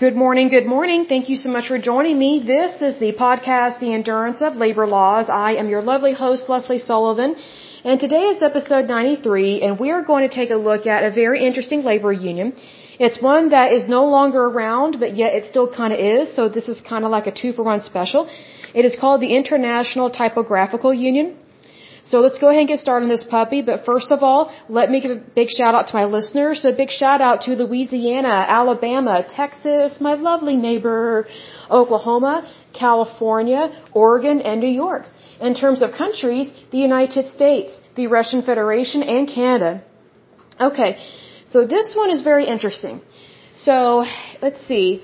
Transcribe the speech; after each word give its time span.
Good 0.00 0.16
morning, 0.16 0.48
good 0.48 0.64
morning. 0.64 1.04
Thank 1.04 1.28
you 1.28 1.36
so 1.36 1.50
much 1.54 1.66
for 1.68 1.78
joining 1.78 2.18
me. 2.18 2.42
This 2.42 2.80
is 2.80 2.94
the 2.98 3.12
podcast, 3.12 3.80
The 3.80 3.92
Endurance 3.92 4.40
of 4.40 4.56
Labor 4.56 4.86
Laws. 4.86 5.28
I 5.28 5.56
am 5.62 5.68
your 5.68 5.82
lovely 5.82 6.14
host, 6.14 6.48
Leslie 6.48 6.78
Sullivan, 6.78 7.36
and 7.84 8.00
today 8.00 8.22
is 8.32 8.42
episode 8.42 8.88
93, 8.88 9.60
and 9.60 9.78
we 9.78 9.90
are 9.90 10.00
going 10.00 10.26
to 10.26 10.34
take 10.34 10.48
a 10.48 10.60
look 10.68 10.86
at 10.86 11.04
a 11.04 11.10
very 11.10 11.44
interesting 11.46 11.82
labor 11.82 12.14
union. 12.14 12.54
It's 12.98 13.20
one 13.20 13.50
that 13.50 13.74
is 13.74 13.90
no 13.90 14.06
longer 14.06 14.42
around, 14.46 14.98
but 14.98 15.14
yet 15.16 15.34
it 15.34 15.50
still 15.50 15.68
kind 15.70 15.92
of 15.92 16.00
is, 16.00 16.34
so 16.34 16.48
this 16.48 16.66
is 16.66 16.80
kind 16.80 17.04
of 17.04 17.10
like 17.10 17.26
a 17.26 17.34
two 17.42 17.52
for 17.52 17.62
one 17.62 17.82
special. 17.82 18.26
It 18.72 18.86
is 18.86 18.96
called 18.98 19.20
the 19.20 19.34
International 19.36 20.08
Typographical 20.08 20.94
Union. 20.94 21.36
So 22.04 22.20
let's 22.20 22.38
go 22.38 22.48
ahead 22.48 22.60
and 22.60 22.68
get 22.68 22.80
started 22.80 23.04
on 23.04 23.10
this 23.10 23.24
puppy. 23.24 23.62
But 23.62 23.84
first 23.84 24.10
of 24.10 24.22
all, 24.22 24.52
let 24.68 24.90
me 24.90 25.00
give 25.00 25.10
a 25.10 25.22
big 25.40 25.48
shout 25.50 25.74
out 25.74 25.88
to 25.88 25.94
my 25.96 26.04
listeners. 26.04 26.62
So 26.62 26.72
big 26.72 26.90
shout 26.90 27.20
out 27.20 27.42
to 27.42 27.50
Louisiana, 27.52 28.36
Alabama, 28.60 29.24
Texas, 29.28 30.00
my 30.00 30.14
lovely 30.14 30.56
neighbor, 30.56 31.26
Oklahoma, 31.70 32.50
California, 32.72 33.70
Oregon, 33.92 34.40
and 34.40 34.60
New 34.60 34.74
York. 34.84 35.04
In 35.40 35.54
terms 35.54 35.80
of 35.82 35.92
countries, 35.92 36.52
the 36.70 36.78
United 36.78 37.28
States, 37.28 37.80
the 37.94 38.06
Russian 38.06 38.42
Federation, 38.42 39.02
and 39.02 39.26
Canada. 39.26 39.82
Okay, 40.60 40.98
so 41.46 41.66
this 41.66 41.94
one 41.94 42.10
is 42.10 42.22
very 42.22 42.46
interesting. 42.46 43.00
So, 43.54 44.04
let's 44.42 44.60
see. 44.66 45.02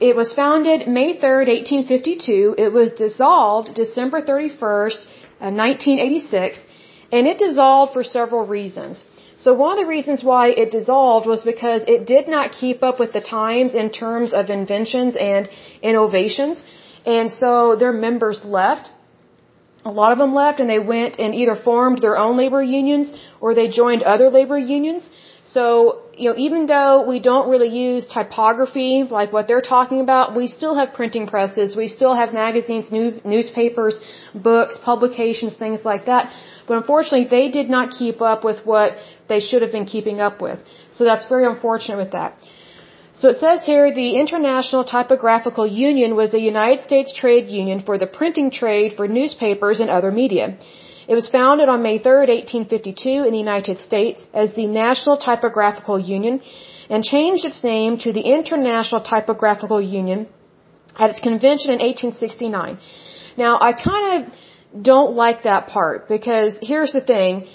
It 0.00 0.14
was 0.14 0.32
founded 0.32 0.86
May 0.86 1.16
3rd, 1.16 1.46
1852. 1.48 2.54
It 2.56 2.72
was 2.72 2.92
dissolved 2.92 3.74
December 3.74 4.22
31st, 4.22 5.04
1986, 5.40 6.58
uh, 6.58 7.16
and 7.16 7.26
it 7.26 7.38
dissolved 7.38 7.92
for 7.92 8.04
several 8.04 8.46
reasons. 8.46 9.04
So 9.38 9.54
one 9.54 9.72
of 9.72 9.78
the 9.78 9.88
reasons 9.88 10.24
why 10.24 10.48
it 10.48 10.72
dissolved 10.72 11.26
was 11.26 11.42
because 11.42 11.82
it 11.86 12.06
did 12.06 12.26
not 12.26 12.50
keep 12.50 12.82
up 12.82 12.98
with 12.98 13.12
the 13.12 13.20
times 13.20 13.74
in 13.74 13.90
terms 13.90 14.32
of 14.32 14.50
inventions 14.50 15.14
and 15.14 15.48
innovations. 15.80 16.62
And 17.06 17.30
so 17.30 17.76
their 17.76 17.92
members 17.92 18.44
left. 18.44 18.90
A 19.84 19.92
lot 19.92 20.10
of 20.10 20.18
them 20.18 20.34
left 20.34 20.58
and 20.58 20.68
they 20.68 20.80
went 20.80 21.20
and 21.20 21.34
either 21.34 21.54
formed 21.54 22.02
their 22.02 22.18
own 22.18 22.36
labor 22.36 22.60
unions 22.60 23.14
or 23.40 23.54
they 23.54 23.68
joined 23.68 24.02
other 24.02 24.28
labor 24.28 24.58
unions. 24.58 25.08
So, 25.54 26.02
you 26.14 26.28
know, 26.28 26.36
even 26.46 26.66
though 26.66 27.06
we 27.10 27.20
don't 27.20 27.48
really 27.48 27.68
use 27.68 28.06
typography 28.06 29.04
like 29.18 29.32
what 29.32 29.48
they're 29.48 29.68
talking 29.76 30.00
about, 30.00 30.36
we 30.36 30.46
still 30.46 30.74
have 30.80 30.92
printing 30.92 31.26
presses, 31.26 31.74
we 31.74 31.88
still 31.88 32.14
have 32.14 32.34
magazines, 32.34 32.92
new, 32.92 33.20
newspapers, 33.24 33.98
books, 34.34 34.78
publications, 34.90 35.56
things 35.56 35.84
like 35.86 36.04
that. 36.06 36.30
But 36.66 36.76
unfortunately, 36.76 37.28
they 37.36 37.48
did 37.48 37.70
not 37.70 37.92
keep 37.98 38.20
up 38.20 38.44
with 38.44 38.66
what 38.66 38.96
they 39.28 39.40
should 39.40 39.62
have 39.62 39.72
been 39.72 39.86
keeping 39.86 40.20
up 40.20 40.42
with. 40.42 40.58
So 40.90 41.04
that's 41.04 41.26
very 41.26 41.46
unfortunate 41.46 41.96
with 41.96 42.12
that. 42.12 42.36
So 43.14 43.30
it 43.30 43.38
says 43.38 43.64
here 43.64 43.92
the 43.92 44.10
International 44.16 44.84
Typographical 44.84 45.66
Union 45.66 46.14
was 46.14 46.34
a 46.34 46.40
United 46.40 46.82
States 46.82 47.12
trade 47.20 47.48
union 47.48 47.80
for 47.80 47.96
the 47.98 48.06
printing 48.06 48.50
trade 48.50 48.92
for 48.98 49.08
newspapers 49.08 49.80
and 49.80 49.88
other 49.90 50.12
media. 50.12 50.58
It 51.12 51.14
was 51.14 51.28
founded 51.36 51.68
on 51.74 51.82
May 51.82 51.98
3, 51.98 52.12
1852 52.12 53.24
in 53.26 53.32
the 53.36 53.42
United 53.48 53.78
States 53.88 54.26
as 54.34 54.54
the 54.54 54.66
National 54.66 55.16
Typographical 55.16 55.98
Union 55.98 56.42
and 56.90 57.02
changed 57.02 57.44
its 57.50 57.64
name 57.64 57.96
to 58.04 58.12
the 58.12 58.24
International 58.36 59.00
Typographical 59.12 59.80
Union 59.80 60.26
at 60.98 61.08
its 61.12 61.20
convention 61.20 61.70
in 61.76 61.80
1869. 61.80 62.78
Now, 63.38 63.52
I 63.68 63.72
kind 63.72 64.06
of 64.14 64.82
don't 64.90 65.14
like 65.14 65.42
that 65.44 65.68
part 65.68 66.08
because 66.08 66.58
here's 66.60 66.92
the 66.92 67.00
thing. 67.00 67.46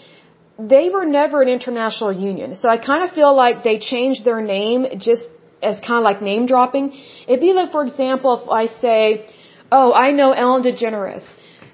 They 0.58 0.90
were 0.90 1.06
never 1.06 1.42
an 1.44 1.50
international 1.58 2.12
union. 2.12 2.56
So 2.56 2.70
I 2.70 2.78
kind 2.78 3.04
of 3.04 3.12
feel 3.20 3.36
like 3.36 3.64
they 3.64 3.78
changed 3.78 4.26
their 4.26 4.42
name 4.42 4.86
just 4.98 5.26
as 5.62 5.80
kind 5.80 6.00
of 6.02 6.06
like 6.10 6.22
name 6.22 6.46
dropping. 6.48 6.86
It'd 7.28 7.46
be 7.50 7.54
like, 7.54 7.72
for 7.72 7.84
example, 7.84 8.32
if 8.42 8.50
I 8.50 8.66
say, 8.82 9.28
oh, 9.72 9.94
I 9.94 10.12
know 10.12 10.32
Ellen 10.32 10.64
DeGeneres 10.64 11.26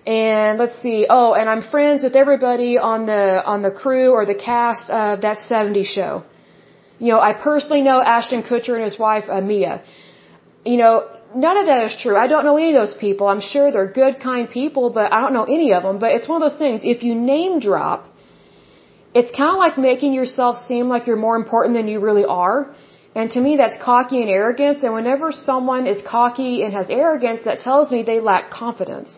and 0.09 0.57
let's 0.57 0.77
see. 0.81 1.05
Oh, 1.17 1.29
and 1.39 1.47
I'm 1.47 1.61
friends 1.73 2.03
with 2.05 2.15
everybody 2.23 2.71
on 2.91 3.05
the 3.11 3.23
on 3.53 3.61
the 3.67 3.73
crew 3.81 4.07
or 4.17 4.25
the 4.25 4.39
cast 4.49 4.89
of 4.89 5.21
that 5.25 5.37
70s 5.37 5.89
show. 5.97 6.23
You 6.97 7.09
know, 7.11 7.19
I 7.29 7.33
personally 7.49 7.83
know 7.89 7.97
Ashton 8.15 8.41
Kutcher 8.49 8.75
and 8.77 8.85
his 8.89 8.97
wife 9.07 9.25
uh, 9.29 9.41
Mia. 9.49 9.75
You 10.65 10.77
know, 10.81 10.93
none 11.45 11.57
of 11.61 11.65
that 11.67 11.83
is 11.89 11.95
true. 12.03 12.15
I 12.23 12.27
don't 12.31 12.43
know 12.47 12.57
any 12.57 12.69
of 12.73 12.79
those 12.81 12.95
people. 13.05 13.27
I'm 13.33 13.43
sure 13.51 13.71
they're 13.71 13.93
good, 14.01 14.19
kind 14.19 14.49
people, 14.49 14.89
but 14.97 15.13
I 15.13 15.21
don't 15.21 15.33
know 15.37 15.47
any 15.57 15.71
of 15.77 15.83
them. 15.83 15.99
But 16.03 16.11
it's 16.15 16.27
one 16.31 16.41
of 16.41 16.45
those 16.47 16.59
things. 16.63 16.81
If 16.95 17.03
you 17.07 17.13
name 17.13 17.59
drop, 17.59 18.07
it's 19.13 19.31
kind 19.39 19.51
of 19.55 19.59
like 19.65 19.77
making 19.77 20.13
yourself 20.13 20.57
seem 20.69 20.89
like 20.93 21.05
you're 21.07 21.23
more 21.27 21.37
important 21.43 21.75
than 21.79 21.87
you 21.87 21.99
really 21.99 22.25
are. 22.25 22.57
And 23.19 23.29
to 23.35 23.39
me, 23.45 23.57
that's 23.57 23.77
cocky 23.91 24.21
and 24.23 24.29
arrogance. 24.39 24.83
And 24.83 24.93
whenever 24.99 25.31
someone 25.31 25.85
is 25.93 26.01
cocky 26.17 26.63
and 26.63 26.73
has 26.79 26.89
arrogance, 26.89 27.43
that 27.43 27.59
tells 27.59 27.91
me 27.91 28.01
they 28.01 28.19
lack 28.19 28.49
confidence. 28.49 29.17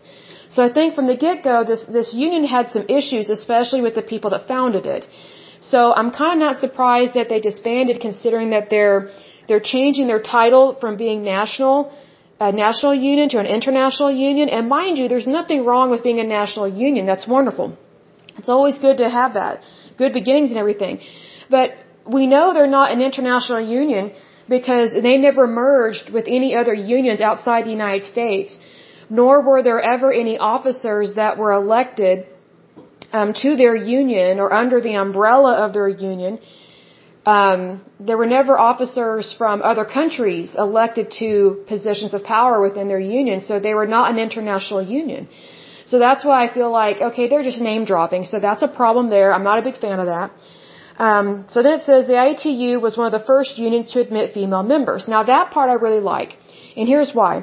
So 0.53 0.59
I 0.67 0.69
think 0.78 0.95
from 0.97 1.07
the 1.12 1.17
get-go, 1.25 1.57
this, 1.72 1.84
this 1.97 2.09
union 2.13 2.44
had 2.56 2.72
some 2.75 2.85
issues, 3.00 3.29
especially 3.39 3.81
with 3.88 3.95
the 4.00 4.06
people 4.13 4.29
that 4.34 4.47
founded 4.53 4.85
it. 4.95 5.07
So 5.72 5.79
I'm 6.00 6.12
kind 6.12 6.34
of 6.38 6.39
not 6.47 6.57
surprised 6.66 7.13
that 7.19 7.29
they 7.29 7.39
disbanded 7.39 8.01
considering 8.07 8.50
that 8.56 8.69
they're, 8.73 9.09
they're 9.47 9.66
changing 9.75 10.07
their 10.07 10.22
title 10.22 10.66
from 10.81 10.97
being 10.97 11.23
national, 11.23 11.94
a 12.40 12.51
national 12.51 12.95
union 12.95 13.29
to 13.29 13.40
an 13.44 13.45
international 13.45 14.11
union. 14.11 14.50
And 14.50 14.67
mind 14.67 14.97
you, 14.97 15.07
there's 15.07 15.29
nothing 15.40 15.63
wrong 15.63 15.90
with 15.94 16.03
being 16.03 16.19
a 16.19 16.28
national 16.40 16.67
union. 16.88 17.06
That's 17.06 17.28
wonderful. 17.28 17.78
It's 18.38 18.50
always 18.50 18.78
good 18.79 18.97
to 18.97 19.09
have 19.09 19.35
that. 19.35 19.63
Good 19.97 20.13
beginnings 20.19 20.50
and 20.50 20.57
everything. 20.57 21.00
But 21.50 21.72
we 22.17 22.28
know 22.28 22.53
they're 22.53 22.75
not 22.81 22.91
an 22.91 23.01
international 23.01 23.61
union 23.61 24.11
because 24.50 24.91
they 24.91 25.17
never 25.17 25.47
merged 25.47 26.09
with 26.09 26.25
any 26.28 26.56
other 26.56 26.73
unions 26.73 27.22
outside 27.22 27.66
the 27.66 27.75
United 27.81 28.06
States 28.06 28.57
nor 29.19 29.41
were 29.47 29.61
there 29.67 29.81
ever 29.94 30.09
any 30.23 30.35
officers 30.53 31.16
that 31.22 31.38
were 31.41 31.51
elected 31.63 32.25
um, 33.11 33.33
to 33.44 33.49
their 33.61 33.75
union 33.75 34.39
or 34.39 34.47
under 34.61 34.79
the 34.88 34.94
umbrella 35.05 35.53
of 35.66 35.73
their 35.77 35.89
union. 35.89 36.39
Um, 37.25 37.57
there 37.99 38.17
were 38.22 38.31
never 38.39 38.53
officers 38.72 39.25
from 39.39 39.61
other 39.72 39.85
countries 39.85 40.55
elected 40.67 41.11
to 41.19 41.29
positions 41.73 42.13
of 42.17 42.23
power 42.23 42.55
within 42.67 42.88
their 42.88 43.03
union, 43.19 43.41
so 43.47 43.59
they 43.59 43.75
were 43.79 43.89
not 43.97 44.05
an 44.13 44.17
international 44.27 44.81
union. 44.81 45.28
So 45.91 45.99
that's 45.99 46.23
why 46.28 46.38
I 46.45 46.47
feel 46.57 46.72
like, 46.72 47.01
okay, 47.09 47.28
they're 47.28 47.47
just 47.51 47.61
name 47.72 47.83
dropping, 47.91 48.23
so 48.31 48.39
that's 48.39 48.63
a 48.69 48.72
problem 48.79 49.09
there. 49.09 49.29
I'm 49.35 49.43
not 49.51 49.59
a 49.59 49.66
big 49.69 49.78
fan 49.85 49.99
of 50.03 50.07
that. 50.16 50.31
Um, 51.07 51.45
so 51.53 51.61
then 51.63 51.79
it 51.79 51.83
says 51.89 52.07
the 52.07 52.19
ITU 52.31 52.79
was 52.79 52.95
one 53.01 53.07
of 53.11 53.16
the 53.19 53.25
first 53.33 53.57
unions 53.57 53.91
to 53.91 53.99
admit 53.99 54.33
female 54.33 54.63
members. 54.63 55.07
Now 55.16 55.23
that 55.23 55.51
part 55.51 55.69
I 55.69 55.78
really 55.85 56.03
like, 56.13 56.38
and 56.78 56.88
here's 56.88 57.13
why. 57.19 57.33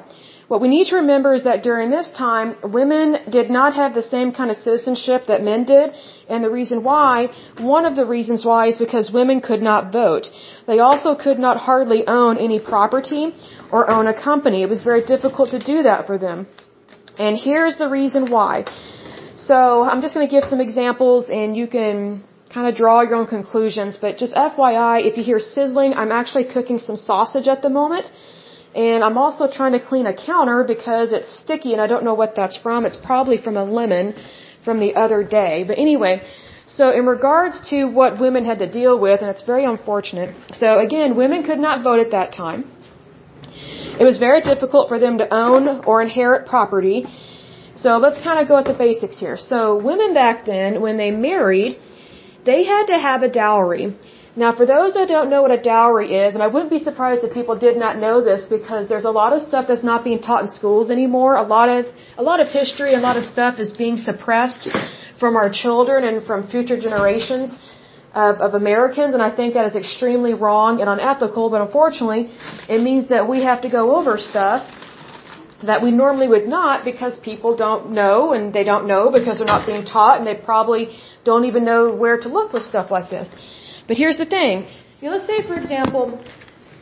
What 0.49 0.63
we 0.63 0.69
need 0.69 0.87
to 0.91 0.97
remember 0.97 1.35
is 1.39 1.45
that 1.45 1.63
during 1.63 1.91
this 1.91 2.09
time, 2.09 2.57
women 2.63 3.17
did 3.31 3.51
not 3.51 3.75
have 3.75 3.93
the 3.93 4.03
same 4.03 4.33
kind 4.33 4.51
of 4.51 4.57
citizenship 4.57 5.27
that 5.27 5.43
men 5.43 5.65
did. 5.65 5.93
And 6.31 6.43
the 6.43 6.51
reason 6.51 6.83
why, 6.83 7.29
one 7.75 7.85
of 7.85 7.97
the 7.97 8.07
reasons 8.07 8.47
why 8.51 8.69
is 8.69 8.79
because 8.79 9.13
women 9.13 9.43
could 9.43 9.63
not 9.71 9.93
vote. 9.93 10.31
They 10.67 10.79
also 10.79 11.15
could 11.15 11.39
not 11.39 11.59
hardly 11.59 12.01
own 12.07 12.39
any 12.39 12.61
property 12.61 13.35
or 13.71 13.91
own 13.91 14.07
a 14.07 14.17
company. 14.29 14.63
It 14.63 14.71
was 14.71 14.83
very 14.83 15.05
difficult 15.05 15.51
to 15.51 15.59
do 15.59 15.83
that 15.83 16.07
for 16.07 16.17
them. 16.17 16.47
And 17.19 17.37
here's 17.37 17.77
the 17.77 17.91
reason 17.91 18.31
why. 18.31 18.65
So 19.35 19.83
I'm 19.83 20.01
just 20.01 20.15
going 20.15 20.27
to 20.27 20.35
give 20.35 20.45
some 20.45 20.63
examples 20.63 21.29
and 21.29 21.57
you 21.57 21.67
can 21.67 22.25
kind 22.55 22.67
of 22.69 22.75
draw 22.75 23.03
your 23.03 23.17
own 23.17 23.27
conclusions. 23.27 23.99
But 24.01 24.17
just 24.17 24.33
FYI, 24.35 25.05
if 25.05 25.19
you 25.19 25.25
hear 25.25 25.41
sizzling, 25.41 25.93
I'm 25.93 26.13
actually 26.21 26.45
cooking 26.45 26.79
some 26.79 26.97
sausage 26.97 27.49
at 27.49 27.61
the 27.61 27.69
moment. 27.69 28.11
And 28.79 29.03
I'm 29.07 29.19
also 29.19 29.45
trying 29.59 29.73
to 29.73 29.83
clean 29.91 30.07
a 30.07 30.15
counter 30.15 30.59
because 30.75 31.11
it's 31.19 31.31
sticky 31.43 31.73
and 31.75 31.81
I 31.85 31.89
don't 31.93 32.05
know 32.09 32.15
what 32.23 32.37
that's 32.37 32.57
from. 32.65 32.87
It's 32.89 33.01
probably 33.11 33.39
from 33.47 33.57
a 33.57 33.65
lemon 33.79 34.15
from 34.65 34.79
the 34.85 34.95
other 35.05 35.21
day. 35.25 35.65
But 35.69 35.79
anyway, 35.87 36.23
so 36.67 36.91
in 36.99 37.05
regards 37.07 37.57
to 37.71 37.87
what 37.99 38.21
women 38.21 38.45
had 38.45 38.59
to 38.61 38.69
deal 38.81 38.97
with, 39.07 39.21
and 39.23 39.31
it's 39.35 39.43
very 39.43 39.65
unfortunate. 39.65 40.31
So 40.53 40.79
again, 40.79 41.17
women 41.17 41.43
could 41.49 41.59
not 41.59 41.83
vote 41.83 42.01
at 42.07 42.13
that 42.13 42.31
time. 42.33 42.61
It 44.01 44.05
was 44.11 44.19
very 44.19 44.43
difficult 44.43 44.89
for 44.89 44.99
them 45.05 45.19
to 45.19 45.27
own 45.35 45.63
or 45.85 46.01
inherit 46.01 46.47
property. 46.47 46.99
So 47.75 47.97
let's 48.05 48.21
kind 48.27 48.39
of 48.41 48.47
go 48.47 48.57
at 48.59 48.67
the 48.73 48.79
basics 48.87 49.19
here. 49.19 49.37
So 49.37 49.59
women 49.91 50.15
back 50.15 50.45
then, 50.45 50.81
when 50.81 50.99
they 50.99 51.11
married, 51.11 51.79
they 52.45 52.61
had 52.65 52.85
to 52.93 52.99
have 53.09 53.23
a 53.23 53.31
dowry. 53.43 53.97
Now, 54.37 54.55
for 54.55 54.67
those 54.67 54.95
that 54.95 55.09
don't 55.09 55.31
know 55.31 55.43
what 55.43 55.51
a 55.51 55.61
dowry 55.61 56.15
is, 56.15 56.35
and 56.35 56.43
I 56.43 56.47
wouldn't 56.47 56.71
be 56.71 56.79
surprised 56.79 57.25
if 57.25 57.33
people 57.33 57.59
did 57.59 57.77
not 57.77 57.99
know 57.99 58.23
this 58.23 58.45
because 58.45 58.89
there's 58.89 59.05
a 59.05 59.11
lot 59.11 59.33
of 59.33 59.43
stuff 59.43 59.67
that's 59.67 59.83
not 59.83 60.05
being 60.05 60.21
taught 60.21 60.43
in 60.45 60.51
schools 60.51 60.91
anymore. 60.91 61.35
A 61.37 61.43
lot 61.43 61.69
of 61.69 61.87
a 62.17 62.23
lot 62.23 62.41
of 62.41 62.49
history, 62.49 62.95
a 62.95 63.01
lot 63.01 63.17
of 63.17 63.25
stuff 63.25 63.59
is 63.59 63.73
being 63.73 63.97
suppressed 63.97 64.69
from 65.19 65.37
our 65.37 65.51
children 65.51 66.05
and 66.05 66.25
from 66.25 66.47
future 66.47 66.79
generations 66.79 67.55
of, 68.15 68.37
of 68.47 68.55
Americans, 68.55 69.15
and 69.15 69.23
I 69.23 69.35
think 69.35 69.55
that 69.55 69.67
is 69.67 69.75
extremely 69.75 70.35
wrong 70.35 70.81
and 70.81 70.89
unethical. 70.89 71.51
But 71.51 71.61
unfortunately, 71.63 72.31
it 72.69 72.81
means 72.83 73.09
that 73.09 73.29
we 73.29 73.43
have 73.43 73.63
to 73.63 73.71
go 73.71 73.97
over 73.97 74.19
stuff 74.19 74.61
that 75.63 75.83
we 75.83 75.91
normally 75.91 76.29
would 76.29 76.47
not 76.47 76.85
because 76.85 77.19
people 77.19 77.57
don't 77.57 77.91
know, 77.91 78.33
and 78.33 78.53
they 78.53 78.65
don't 78.65 78.87
know 78.87 79.11
because 79.11 79.39
they're 79.39 79.47
not 79.57 79.67
being 79.67 79.85
taught, 79.85 80.19
and 80.19 80.27
they 80.27 80.35
probably 80.35 80.97
don't 81.25 81.45
even 81.45 81.65
know 81.65 81.95
where 81.95 82.19
to 82.19 82.29
look 82.29 82.53
with 82.53 82.63
stuff 82.63 82.91
like 82.91 83.11
this. 83.11 83.29
But 83.89 83.97
here's 83.97 84.19
the 84.19 84.27
thing. 84.27 84.69
You 85.01 85.09
know, 85.09 85.17
let's 85.17 85.27
say, 85.27 85.47
for 85.47 85.57
example, 85.57 86.21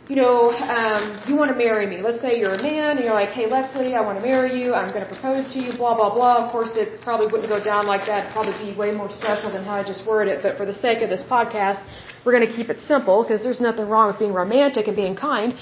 you 0.09 0.17
know, 0.17 0.51
um, 0.51 1.23
you 1.27 1.35
want 1.37 1.51
to 1.51 1.57
marry 1.57 1.87
me. 1.87 2.03
Let's 2.03 2.21
say 2.21 2.39
you're 2.39 2.55
a 2.55 2.63
man 2.63 2.97
and 2.97 3.05
you're 3.05 3.15
like, 3.15 3.31
hey, 3.31 3.47
Leslie, 3.47 3.95
I 3.95 4.01
want 4.01 4.19
to 4.21 4.25
marry 4.25 4.61
you. 4.61 4.75
I'm 4.75 4.91
going 4.93 5.07
to 5.07 5.13
propose 5.15 5.53
to 5.53 5.59
you, 5.59 5.71
blah, 5.77 5.95
blah, 5.97 6.13
blah. 6.15 6.45
Of 6.45 6.53
course, 6.53 6.73
it 6.75 7.01
probably 7.01 7.27
wouldn't 7.31 7.49
go 7.49 7.63
down 7.63 7.87
like 7.87 8.07
that. 8.07 8.19
It'd 8.25 8.33
probably 8.33 8.57
be 8.65 8.77
way 8.77 8.91
more 8.93 9.11
special 9.11 9.53
than 9.53 9.65
how 9.65 9.75
I 9.75 9.85
just 9.85 10.07
worded 10.07 10.39
it. 10.39 10.43
But 10.43 10.57
for 10.57 10.67
the 10.67 10.75
sake 10.75 11.03
of 11.03 11.11
this 11.11 11.25
podcast, 11.25 11.83
we're 12.25 12.33
going 12.37 12.49
to 12.49 12.55
keep 12.55 12.71
it 12.71 12.79
simple 12.87 13.23
because 13.23 13.43
there's 13.43 13.61
nothing 13.61 13.89
wrong 13.89 14.07
with 14.09 14.19
being 14.19 14.33
romantic 14.33 14.87
and 14.87 14.97
being 14.97 15.17
kind. 15.17 15.55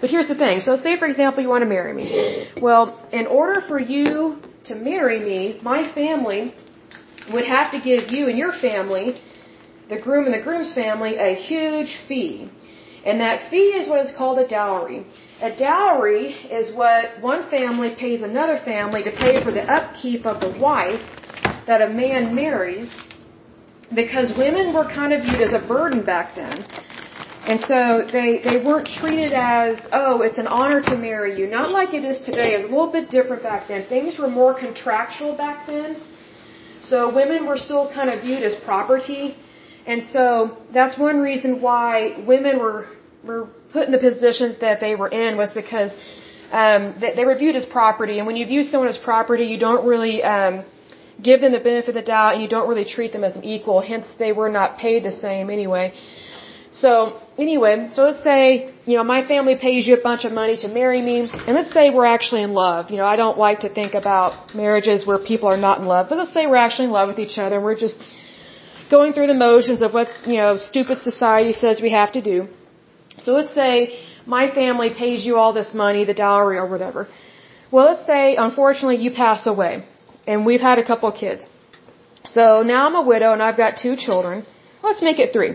But 0.00 0.10
here's 0.10 0.28
the 0.28 0.34
thing. 0.34 0.60
So 0.60 0.76
say, 0.76 0.98
for 0.98 1.06
example, 1.06 1.42
you 1.42 1.48
want 1.48 1.62
to 1.62 1.70
marry 1.76 1.92
me. 1.94 2.48
Well, 2.60 2.84
in 3.12 3.26
order 3.26 3.60
for 3.60 3.78
you 3.80 4.38
to 4.64 4.74
marry 4.74 5.20
me, 5.20 5.60
my 5.62 5.80
family 5.94 6.54
would 7.32 7.46
have 7.46 7.70
to 7.72 7.80
give 7.80 8.10
you 8.10 8.28
and 8.28 8.36
your 8.36 8.52
family, 8.52 9.20
the 9.88 9.98
groom 10.00 10.26
and 10.26 10.34
the 10.34 10.42
groom's 10.42 10.72
family, 10.74 11.16
a 11.16 11.34
huge 11.34 11.98
fee. 12.08 12.50
And 13.04 13.20
that 13.20 13.50
fee 13.50 13.70
is 13.80 13.88
what 13.88 14.00
is 14.00 14.12
called 14.16 14.38
a 14.38 14.48
dowry. 14.48 15.04
A 15.42 15.54
dowry 15.54 16.32
is 16.58 16.74
what 16.74 17.20
one 17.20 17.48
family 17.50 17.94
pays 17.98 18.22
another 18.22 18.58
family 18.64 19.02
to 19.02 19.10
pay 19.10 19.44
for 19.44 19.52
the 19.52 19.62
upkeep 19.62 20.24
of 20.24 20.40
the 20.40 20.58
wife 20.58 21.04
that 21.66 21.82
a 21.82 21.88
man 21.88 22.34
marries 22.34 22.90
because 23.94 24.32
women 24.38 24.74
were 24.74 24.84
kind 24.84 25.12
of 25.12 25.22
viewed 25.22 25.42
as 25.42 25.52
a 25.52 25.66
burden 25.66 26.02
back 26.04 26.34
then. 26.34 26.64
And 27.46 27.60
so 27.60 27.78
they, 28.10 28.40
they 28.42 28.56
weren't 28.64 28.88
treated 28.88 29.32
as, 29.34 29.78
oh, 29.92 30.22
it's 30.22 30.38
an 30.38 30.46
honor 30.46 30.80
to 30.80 30.96
marry 30.96 31.38
you. 31.38 31.46
Not 31.46 31.70
like 31.70 31.92
it 31.92 32.02
is 32.02 32.20
today. 32.24 32.54
It 32.54 32.62
was 32.62 32.66
a 32.70 32.72
little 32.76 32.90
bit 32.90 33.10
different 33.10 33.42
back 33.42 33.68
then. 33.68 33.86
Things 33.86 34.18
were 34.18 34.30
more 34.30 34.58
contractual 34.58 35.36
back 35.36 35.66
then. 35.66 36.00
So 36.80 37.14
women 37.14 37.46
were 37.46 37.58
still 37.58 37.92
kind 37.92 38.08
of 38.08 38.22
viewed 38.22 38.42
as 38.42 38.54
property. 38.64 39.36
And 39.86 40.02
so 40.02 40.56
that's 40.72 40.96
one 40.98 41.18
reason 41.20 41.60
why 41.60 42.24
women 42.26 42.58
were 42.58 42.86
were 43.24 43.48
put 43.72 43.86
in 43.86 43.92
the 43.92 43.98
position 43.98 44.56
that 44.60 44.80
they 44.80 44.94
were 44.94 45.08
in 45.08 45.36
was 45.36 45.52
because 45.52 45.92
um, 46.52 46.94
they, 47.00 47.14
they 47.16 47.24
were 47.24 47.36
viewed 47.42 47.56
as 47.56 47.64
property. 47.64 48.18
And 48.18 48.26
when 48.26 48.36
you 48.36 48.46
view 48.46 48.62
someone 48.62 48.88
as 48.88 48.98
property, 48.98 49.46
you 49.52 49.58
don't 49.58 49.86
really 49.86 50.22
um, 50.22 50.64
give 51.22 51.40
them 51.40 51.52
the 51.52 51.64
benefit 51.70 51.90
of 51.90 51.94
the 51.94 52.08
doubt, 52.14 52.34
and 52.34 52.42
you 52.42 52.48
don't 52.48 52.68
really 52.68 52.84
treat 52.84 53.12
them 53.12 53.24
as 53.24 53.36
an 53.36 53.44
equal. 53.44 53.80
Hence, 53.80 54.06
they 54.18 54.32
were 54.32 54.48
not 54.48 54.78
paid 54.78 55.04
the 55.04 55.12
same 55.12 55.50
anyway. 55.50 55.92
So 56.72 57.20
anyway, 57.38 57.88
so 57.92 58.02
let's 58.02 58.22
say 58.24 58.74
you 58.84 58.96
know 58.96 59.04
my 59.04 59.24
family 59.32 59.56
pays 59.56 59.86
you 59.86 59.94
a 59.94 60.02
bunch 60.10 60.24
of 60.24 60.32
money 60.32 60.56
to 60.64 60.68
marry 60.68 61.00
me, 61.00 61.16
and 61.46 61.54
let's 61.58 61.72
say 61.72 61.90
we're 61.90 62.12
actually 62.16 62.42
in 62.42 62.52
love. 62.52 62.90
You 62.90 62.96
know, 62.96 63.06
I 63.06 63.16
don't 63.22 63.38
like 63.38 63.60
to 63.60 63.68
think 63.68 63.94
about 63.94 64.54
marriages 64.54 65.06
where 65.06 65.18
people 65.18 65.48
are 65.48 65.56
not 65.56 65.78
in 65.78 65.86
love, 65.86 66.08
but 66.08 66.18
let's 66.18 66.32
say 66.32 66.46
we're 66.46 66.64
actually 66.66 66.86
in 66.86 66.90
love 66.90 67.08
with 67.08 67.20
each 67.20 67.38
other, 67.38 67.56
and 67.56 67.64
we're 67.64 67.78
just 67.86 67.96
going 68.98 69.12
through 69.14 69.30
the 69.34 69.40
motions 69.48 69.80
of 69.86 69.90
what, 69.96 70.08
you 70.32 70.38
know, 70.42 70.52
stupid 70.70 70.98
society 71.10 71.52
says 71.62 71.80
we 71.88 71.94
have 72.02 72.12
to 72.18 72.22
do. 72.32 72.36
So 73.24 73.28
let's 73.38 73.54
say 73.60 73.74
my 74.36 74.44
family 74.60 74.90
pays 75.02 75.20
you 75.28 75.34
all 75.40 75.52
this 75.60 75.70
money, 75.84 76.02
the 76.12 76.18
dowry 76.26 76.56
or 76.62 76.66
whatever. 76.74 77.02
Well, 77.72 77.84
let's 77.90 78.06
say, 78.12 78.22
unfortunately, 78.48 78.98
you 79.04 79.10
pass 79.24 79.40
away. 79.54 79.72
And 80.30 80.46
we've 80.48 80.64
had 80.70 80.78
a 80.84 80.86
couple 80.90 81.08
of 81.10 81.16
kids. 81.24 81.42
So 82.36 82.44
now 82.72 82.80
I'm 82.86 82.96
a 83.02 83.06
widow 83.12 83.30
and 83.34 83.42
I've 83.46 83.60
got 83.64 83.72
two 83.84 83.94
children. 84.06 84.36
Let's 84.86 85.02
make 85.08 85.18
it 85.24 85.30
three. 85.36 85.52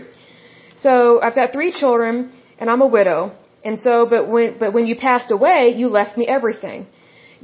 So 0.84 0.92
I've 1.24 1.36
got 1.40 1.48
three 1.56 1.72
children 1.80 2.12
and 2.58 2.66
I'm 2.72 2.82
a 2.88 2.90
widow. 2.98 3.18
And 3.64 3.78
so, 3.84 3.92
but 4.12 4.22
when, 4.32 4.58
but 4.62 4.72
when 4.76 4.86
you 4.90 4.96
passed 5.08 5.30
away, 5.36 5.60
you 5.80 5.86
left 6.00 6.12
me 6.20 6.26
everything. 6.38 6.86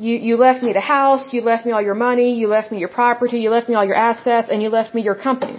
You, 0.05 0.15
you 0.29 0.35
left 0.47 0.61
me 0.67 0.73
the 0.81 0.87
house, 0.99 1.25
you 1.35 1.41
left 1.51 1.65
me 1.67 1.73
all 1.73 1.85
your 1.91 2.01
money, 2.09 2.31
you 2.41 2.47
left 2.57 2.71
me 2.73 2.79
your 2.85 2.95
property, 3.01 3.39
you 3.45 3.51
left 3.57 3.69
me 3.71 3.75
all 3.79 3.87
your 3.93 4.01
assets, 4.11 4.51
and 4.51 4.63
you 4.63 4.69
left 4.79 4.95
me 4.95 5.01
your 5.11 5.19
company. 5.29 5.59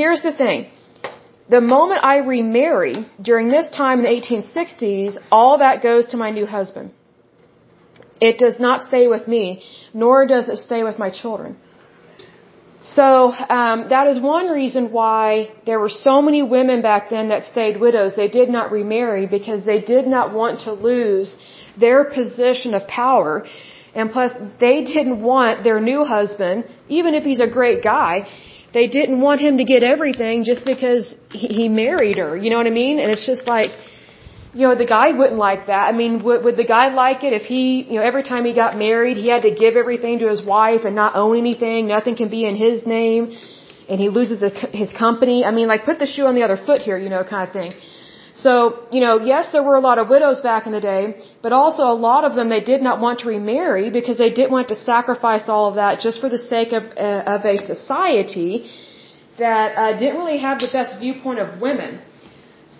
Here's 0.00 0.22
the 0.28 0.34
thing. 0.42 0.60
The 1.54 1.60
moment 1.76 2.00
I 2.12 2.16
remarry, 2.36 2.96
during 3.28 3.46
this 3.56 3.68
time 3.82 3.96
in 4.00 4.04
the 4.08 4.14
1860s, 4.18 5.12
all 5.36 5.54
that 5.64 5.82
goes 5.88 6.04
to 6.12 6.16
my 6.24 6.30
new 6.38 6.46
husband. 6.58 6.88
It 8.28 8.34
does 8.44 8.56
not 8.66 8.84
stay 8.90 9.04
with 9.14 9.24
me, 9.34 9.46
nor 10.02 10.14
does 10.34 10.46
it 10.52 10.58
stay 10.66 10.82
with 10.88 10.98
my 11.04 11.10
children. 11.20 11.56
So 12.96 13.06
um, 13.60 13.78
that 13.94 14.06
is 14.12 14.20
one 14.36 14.46
reason 14.60 14.92
why 14.98 15.26
there 15.68 15.80
were 15.84 15.94
so 16.08 16.14
many 16.28 16.42
women 16.56 16.80
back 16.90 17.10
then 17.14 17.26
that 17.32 17.44
stayed 17.52 17.80
widows. 17.86 18.14
They 18.14 18.32
did 18.40 18.48
not 18.56 18.70
remarry 18.80 19.26
because 19.38 19.64
they 19.64 19.80
did 19.94 20.06
not 20.16 20.26
want 20.40 20.60
to 20.66 20.72
lose 20.90 21.34
their 21.84 22.04
position 22.18 22.74
of 22.78 22.86
power. 22.86 23.32
And 23.96 24.12
plus, 24.12 24.32
they 24.60 24.76
didn't 24.84 25.20
want 25.32 25.64
their 25.64 25.80
new 25.80 26.04
husband, 26.04 26.66
even 26.88 27.14
if 27.18 27.24
he's 27.24 27.40
a 27.48 27.50
great 27.58 27.82
guy, 27.82 28.28
they 28.72 28.86
didn't 28.86 29.20
want 29.20 29.40
him 29.40 29.58
to 29.58 29.64
get 29.64 29.82
everything 29.82 30.44
just 30.44 30.64
because 30.64 31.14
he, 31.30 31.48
he 31.48 31.68
married 31.68 32.18
her. 32.18 32.36
You 32.36 32.50
know 32.50 32.56
what 32.56 32.66
I 32.66 32.70
mean? 32.70 32.98
And 32.98 33.10
it's 33.10 33.26
just 33.26 33.46
like, 33.46 33.70
you 34.54 34.62
know, 34.66 34.74
the 34.74 34.86
guy 34.86 35.12
wouldn't 35.12 35.38
like 35.38 35.66
that. 35.66 35.84
I 35.88 35.92
mean, 35.92 36.22
would, 36.24 36.44
would 36.44 36.56
the 36.56 36.64
guy 36.64 36.92
like 36.92 37.22
it 37.22 37.32
if 37.32 37.42
he, 37.42 37.82
you 37.82 37.96
know, 37.96 38.02
every 38.02 38.22
time 38.22 38.44
he 38.44 38.54
got 38.54 38.76
married, 38.76 39.16
he 39.16 39.28
had 39.28 39.42
to 39.42 39.54
give 39.54 39.76
everything 39.76 40.18
to 40.20 40.28
his 40.28 40.42
wife 40.42 40.82
and 40.84 40.94
not 40.94 41.16
own 41.16 41.36
anything, 41.36 41.86
nothing 41.86 42.16
can 42.16 42.28
be 42.28 42.44
in 42.44 42.56
his 42.56 42.86
name, 42.86 43.36
and 43.88 44.00
he 44.00 44.08
loses 44.08 44.40
his 44.72 44.92
company? 44.92 45.44
I 45.44 45.50
mean, 45.50 45.68
like, 45.68 45.84
put 45.84 45.98
the 45.98 46.06
shoe 46.06 46.26
on 46.26 46.34
the 46.34 46.42
other 46.42 46.56
foot 46.56 46.82
here, 46.82 46.98
you 46.98 47.08
know, 47.08 47.24
kind 47.24 47.46
of 47.46 47.52
thing. 47.52 47.72
So, 48.44 48.52
you 48.94 49.00
know, 49.04 49.14
yes, 49.30 49.50
there 49.54 49.64
were 49.68 49.76
a 49.82 49.84
lot 49.88 49.98
of 49.98 50.08
widows 50.14 50.40
back 50.40 50.66
in 50.68 50.72
the 50.72 50.80
day, 50.80 51.02
but 51.42 51.52
also 51.52 51.82
a 51.96 51.98
lot 52.08 52.22
of 52.28 52.36
them 52.36 52.48
they 52.56 52.64
did 52.72 52.82
not 52.88 53.00
want 53.04 53.16
to 53.22 53.26
remarry 53.28 53.90
because 53.98 54.16
they 54.24 54.32
didn't 54.38 54.52
want 54.58 54.68
to 54.74 54.76
sacrifice 54.76 55.48
all 55.54 55.66
of 55.70 55.74
that 55.82 55.98
just 56.06 56.20
for 56.20 56.28
the 56.28 56.42
sake 56.52 56.72
of 56.78 56.84
uh, 56.96 57.34
of 57.34 57.44
a 57.54 57.56
society 57.72 58.52
that 59.38 59.68
uh, 59.76 59.92
didn't 60.02 60.18
really 60.22 60.38
have 60.46 60.60
the 60.64 60.70
best 60.72 61.00
viewpoint 61.00 61.40
of 61.44 61.60
women. 61.66 61.98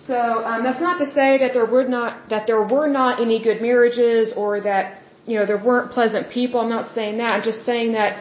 So 0.07 0.19
um, 0.49 0.63
that's 0.63 0.83
not 0.87 0.97
to 1.03 1.07
say 1.17 1.29
that 1.41 1.51
there 1.53 1.69
would 1.75 1.89
not 1.97 2.29
that 2.29 2.47
there 2.47 2.63
were 2.75 2.87
not 2.87 3.21
any 3.25 3.39
good 3.47 3.61
marriages 3.61 4.33
or 4.41 4.61
that 4.61 4.83
you 5.25 5.37
know 5.37 5.45
there 5.45 5.63
weren't 5.69 5.91
pleasant 5.91 6.29
people. 6.37 6.61
I'm 6.61 6.73
not 6.79 6.87
saying 6.97 7.17
that. 7.17 7.31
I'm 7.35 7.45
just 7.51 7.65
saying 7.65 7.91
that 7.99 8.11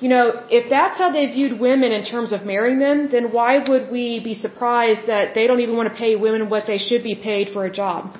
you 0.00 0.08
know, 0.10 0.24
if 0.50 0.68
that's 0.68 0.98
how 0.98 1.10
they 1.10 1.26
viewed 1.26 1.58
women 1.58 1.90
in 1.90 2.04
terms 2.04 2.32
of 2.32 2.44
marrying 2.44 2.78
them, 2.78 3.10
then 3.10 3.32
why 3.32 3.52
would 3.66 3.90
we 3.90 4.20
be 4.20 4.34
surprised 4.34 5.06
that 5.06 5.34
they 5.34 5.46
don't 5.46 5.60
even 5.60 5.76
want 5.76 5.88
to 5.90 5.94
pay 5.94 6.16
women 6.16 6.50
what 6.50 6.66
they 6.66 6.78
should 6.78 7.02
be 7.02 7.14
paid 7.14 7.48
for 7.54 7.64
a 7.64 7.70
job? 7.70 8.14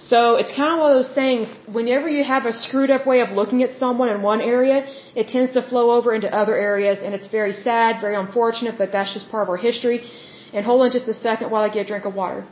So 0.00 0.34
it's 0.40 0.52
kind 0.52 0.72
of 0.74 0.80
one 0.80 0.90
of 0.92 0.98
those 0.98 1.14
things, 1.14 1.54
whenever 1.78 2.08
you 2.08 2.24
have 2.24 2.44
a 2.44 2.52
screwed 2.52 2.90
up 2.90 3.06
way 3.06 3.20
of 3.20 3.30
looking 3.30 3.62
at 3.62 3.72
someone 3.72 4.10
in 4.10 4.20
one 4.22 4.40
area, 4.40 4.86
it 5.14 5.28
tends 5.28 5.52
to 5.52 5.62
flow 5.62 5.92
over 5.92 6.12
into 6.14 6.28
other 6.42 6.56
areas, 6.56 6.98
and 7.02 7.14
it's 7.14 7.28
very 7.28 7.52
sad, 7.52 8.00
very 8.00 8.16
unfortunate, 8.16 8.76
but 8.76 8.92
that's 8.92 9.14
just 9.14 9.30
part 9.30 9.44
of 9.44 9.48
our 9.48 9.56
history. 9.56 10.04
And 10.52 10.66
hold 10.66 10.82
on 10.82 10.90
just 10.90 11.08
a 11.08 11.14
second 11.14 11.50
while 11.50 11.62
I 11.62 11.68
get 11.68 11.86
a 11.86 11.88
drink 11.92 12.04
of 12.04 12.14
water. 12.14 12.44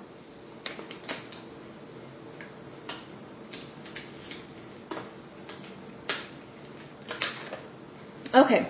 Okay. 8.42 8.62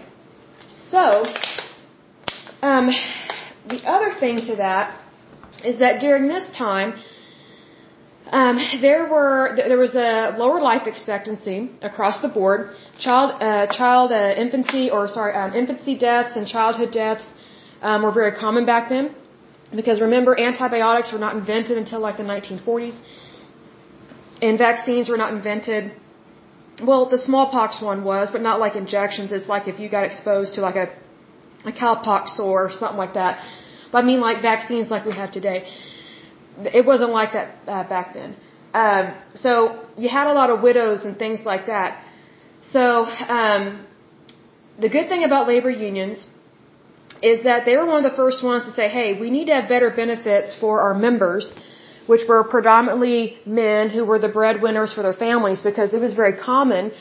So, 0.91 1.25
um, 2.71 2.87
the 3.73 3.81
other 3.95 4.11
thing 4.21 4.37
to 4.49 4.57
that 4.57 4.85
is 5.65 5.79
that 5.79 6.01
during 6.01 6.29
this 6.29 6.47
time, 6.57 6.91
um, 8.39 8.59
there 8.83 9.05
were 9.13 9.55
there 9.57 9.79
was 9.87 9.95
a 9.95 10.35
lower 10.43 10.61
life 10.61 10.87
expectancy 10.87 11.71
across 11.91 12.21
the 12.21 12.29
board. 12.29 12.61
Child 12.99 13.29
uh, 13.41 13.67
child 13.79 14.13
uh, 14.13 14.43
infancy 14.45 14.85
or 14.91 15.09
sorry 15.09 15.33
um, 15.41 15.55
infancy 15.55 15.97
deaths 15.97 16.37
and 16.37 16.47
childhood 16.47 16.93
deaths 16.93 17.27
um, 17.81 18.03
were 18.03 18.15
very 18.21 18.33
common 18.45 18.67
back 18.67 18.89
then 18.89 19.15
because 19.75 20.01
remember 20.01 20.39
antibiotics 20.49 21.13
were 21.13 21.25
not 21.27 21.35
invented 21.35 21.79
until 21.79 22.01
like 22.01 22.17
the 22.19 22.29
1940s, 22.35 22.97
and 24.43 24.59
vaccines 24.59 25.09
were 25.09 25.21
not 25.25 25.33
invented 25.33 25.93
well, 26.81 27.09
the 27.09 27.19
smallpox 27.19 27.83
one 27.83 28.03
was, 28.05 28.31
but 28.31 28.41
not 28.41 28.59
like 28.61 28.77
injections. 28.77 29.33
It's 29.33 29.49
like 29.49 29.69
if 29.69 29.79
you 29.79 29.89
got 29.89 30.05
exposed 30.05 30.55
to 30.55 30.61
like 30.61 30.77
a 30.77 30.89
a 31.65 31.73
cowpox 31.73 32.37
sore 32.37 32.67
or 32.67 32.71
something 32.71 32.99
like 32.99 33.15
that. 33.15 33.39
But 33.91 33.99
I 33.99 34.07
mean 34.07 34.21
like 34.21 34.43
vaccines 34.43 34.91
like 34.91 35.05
we 35.05 35.13
have 35.13 35.33
today. 35.33 35.69
It 36.79 36.85
wasn't 36.85 37.11
like 37.11 37.33
that 37.33 37.57
uh, 37.67 37.89
back 37.89 38.15
then. 38.15 38.37
Um, 38.75 39.15
so 39.35 39.53
you 39.97 40.09
had 40.09 40.27
a 40.27 40.33
lot 40.33 40.51
of 40.51 40.63
widows 40.63 41.05
and 41.05 41.17
things 41.19 41.41
like 41.45 41.67
that. 41.67 42.03
So 42.63 43.05
um, 43.39 43.87
the 44.81 44.89
good 44.89 45.09
thing 45.09 45.25
about 45.25 45.47
labor 45.47 45.71
unions 45.71 46.27
is 47.23 47.45
that 47.45 47.65
they 47.65 47.77
were 47.77 47.87
one 47.87 48.05
of 48.05 48.11
the 48.11 48.17
first 48.17 48.43
ones 48.43 48.65
to 48.65 48.73
say, 48.73 48.89
hey, 48.89 49.21
we 49.21 49.31
need 49.31 49.47
to 49.47 49.55
have 49.55 49.69
better 49.69 49.91
benefits 49.91 50.55
for 50.59 50.81
our 50.81 50.95
members 50.95 51.53
which 52.07 52.23
were 52.29 52.43
predominantly 52.45 53.37
men 53.47 53.91
who 53.91 54.05
were 54.05 54.19
the 54.19 54.29
breadwinners 54.29 54.93
for 54.93 55.03
their 55.03 55.19
families 55.27 55.61
because 55.61 55.93
it 55.95 56.01
was 56.01 56.13
very 56.13 56.37
common 56.37 56.93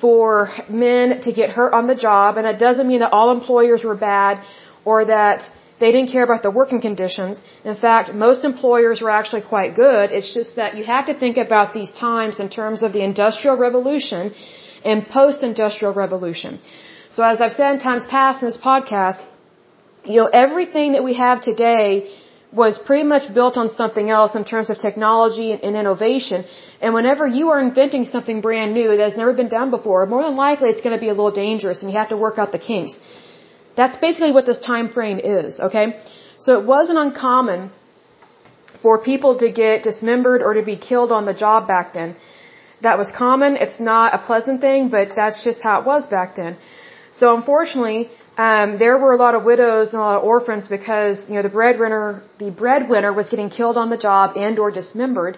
for 0.00 0.48
men 0.68 1.20
to 1.20 1.32
get 1.32 1.50
hurt 1.50 1.72
on 1.72 1.86
the 1.86 1.94
job 1.94 2.36
and 2.36 2.46
that 2.46 2.58
doesn't 2.58 2.88
mean 2.88 3.00
that 3.00 3.12
all 3.12 3.30
employers 3.30 3.84
were 3.84 3.96
bad 3.96 4.42
or 4.84 5.04
that 5.04 5.48
they 5.80 5.90
didn't 5.92 6.10
care 6.14 6.24
about 6.24 6.42
the 6.42 6.50
working 6.60 6.80
conditions. 6.80 7.42
In 7.64 7.76
fact, 7.84 8.12
most 8.14 8.44
employers 8.44 9.00
were 9.00 9.12
actually 9.18 9.44
quite 9.54 9.74
good. 9.74 10.12
It's 10.18 10.32
just 10.38 10.56
that 10.56 10.76
you 10.76 10.84
have 10.84 11.06
to 11.10 11.14
think 11.22 11.36
about 11.46 11.72
these 11.72 11.90
times 11.90 12.38
in 12.38 12.48
terms 12.50 12.82
of 12.82 12.92
the 12.92 13.02
industrial 13.10 13.56
revolution 13.56 14.34
and 14.84 15.06
post-industrial 15.08 15.94
revolution. 15.94 16.60
So 17.10 17.22
as 17.22 17.40
I've 17.40 17.56
said 17.60 17.70
in 17.74 17.78
times 17.78 18.06
past 18.06 18.42
in 18.42 18.48
this 18.48 18.58
podcast, 18.58 19.20
you 20.04 20.16
know, 20.20 20.28
everything 20.44 20.92
that 20.92 21.04
we 21.04 21.14
have 21.14 21.40
today 21.50 21.86
was 22.52 22.78
pretty 22.78 23.04
much 23.04 23.32
built 23.32 23.56
on 23.56 23.70
something 23.70 24.10
else 24.10 24.34
in 24.34 24.44
terms 24.44 24.70
of 24.70 24.78
technology 24.78 25.52
and, 25.52 25.76
innovation. 25.76 26.44
And 26.80 26.94
whenever 26.94 27.26
you 27.26 27.50
are 27.50 27.60
inventing 27.60 28.04
something 28.04 28.40
brand 28.40 28.74
new 28.74 28.88
that 28.96 29.04
has 29.10 29.16
never 29.16 29.32
been 29.32 29.48
done 29.48 29.70
before, 29.70 30.06
more 30.06 30.24
than 30.24 30.36
likely 30.36 30.68
it's 30.70 30.80
going 30.80 30.96
to 30.96 31.00
be 31.00 31.08
a 31.08 31.16
little 31.20 31.30
dangerous 31.30 31.82
and 31.82 31.92
you 31.92 31.96
have 31.96 32.08
to 32.08 32.16
work 32.16 32.38
out 32.38 32.50
the 32.50 32.58
kinks. 32.58 32.98
That's 33.76 33.96
basically 33.96 34.32
what 34.32 34.46
this 34.46 34.58
time 34.58 34.88
frame 34.90 35.20
is, 35.22 35.60
okay? 35.60 36.00
So 36.38 36.58
it 36.58 36.66
wasn't 36.66 36.98
uncommon 36.98 37.70
for 38.82 38.98
people 38.98 39.38
to 39.38 39.52
get 39.52 39.82
dismembered 39.82 40.42
or 40.42 40.54
to 40.54 40.62
be 40.62 40.76
killed 40.76 41.12
on 41.12 41.26
the 41.26 41.34
job 41.34 41.68
back 41.68 41.92
then. 41.92 42.16
That 42.82 42.98
was 42.98 43.08
common. 43.16 43.56
It's 43.56 43.78
not 43.78 44.14
a 44.14 44.18
pleasant 44.18 44.60
thing, 44.60 44.88
but 44.88 45.14
that's 45.14 45.44
just 45.44 45.62
how 45.62 45.80
it 45.80 45.86
was 45.86 46.06
back 46.06 46.34
then. 46.34 46.56
So 47.12 47.36
unfortunately, 47.36 48.10
um, 48.44 48.78
there 48.82 48.96
were 49.02 49.12
a 49.18 49.20
lot 49.24 49.34
of 49.38 49.42
widows 49.44 49.86
and 49.92 49.98
a 50.00 50.04
lot 50.08 50.18
of 50.20 50.24
orphans 50.34 50.66
because 50.76 51.16
you 51.28 51.34
know 51.36 51.42
the 51.48 51.54
breadwinner 51.58 52.22
the 52.42 52.50
breadwinner 52.62 53.12
was 53.20 53.26
getting 53.32 53.50
killed 53.58 53.76
on 53.82 53.88
the 53.94 54.00
job 54.08 54.36
and 54.44 54.58
or 54.62 54.70
dismembered. 54.80 55.36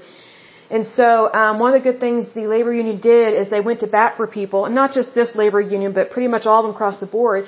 And 0.75 0.87
so 0.99 1.09
um, 1.41 1.59
one 1.63 1.69
of 1.71 1.77
the 1.79 1.85
good 1.89 2.01
things 2.05 2.21
the 2.41 2.47
labor 2.55 2.73
union 2.83 2.99
did 3.13 3.31
is 3.41 3.51
they 3.51 3.65
went 3.71 3.81
to 3.81 3.89
bat 3.99 4.11
for 4.19 4.27
people, 4.41 4.61
and 4.67 4.75
not 4.83 4.93
just 4.99 5.09
this 5.21 5.31
labor 5.43 5.61
union, 5.61 5.93
but 5.99 6.05
pretty 6.15 6.31
much 6.35 6.45
all 6.47 6.61
of 6.61 6.65
them 6.67 6.75
across 6.77 6.99
the 7.05 7.11
board. 7.19 7.43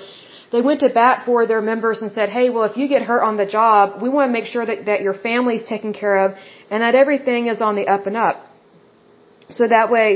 They 0.55 0.63
went 0.69 0.81
to 0.87 0.91
bat 1.01 1.23
for 1.27 1.39
their 1.53 1.63
members 1.73 2.03
and 2.03 2.11
said, 2.19 2.29
"Hey, 2.39 2.47
well, 2.55 2.65
if 2.71 2.77
you 2.81 2.87
get 2.95 3.03
hurt 3.11 3.23
on 3.29 3.37
the 3.43 3.49
job, 3.59 4.03
we 4.03 4.09
want 4.17 4.27
to 4.29 4.33
make 4.39 4.49
sure 4.55 4.67
that 4.71 4.87
that 4.91 5.01
your 5.07 5.17
family's 5.29 5.65
taken 5.75 5.93
care 6.03 6.17
of 6.25 6.29
and 6.71 6.83
that 6.85 6.95
everything 7.03 7.47
is 7.55 7.61
on 7.69 7.77
the 7.81 7.87
up 7.97 8.07
and 8.11 8.17
up." 8.29 8.37
So 9.59 9.69
that 9.77 9.89
way, 9.97 10.09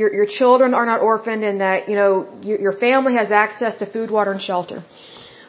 your 0.00 0.10
your 0.18 0.26
children 0.38 0.74
are 0.78 0.86
not 0.92 1.00
orphaned 1.00 1.44
and 1.50 1.60
that 1.66 1.88
you 1.88 1.96
know 2.00 2.12
your, 2.48 2.58
your 2.66 2.76
family 2.86 3.14
has 3.20 3.30
access 3.44 3.78
to 3.80 3.86
food, 3.94 4.10
water, 4.10 4.32
and 4.36 4.42
shelter. 4.50 4.78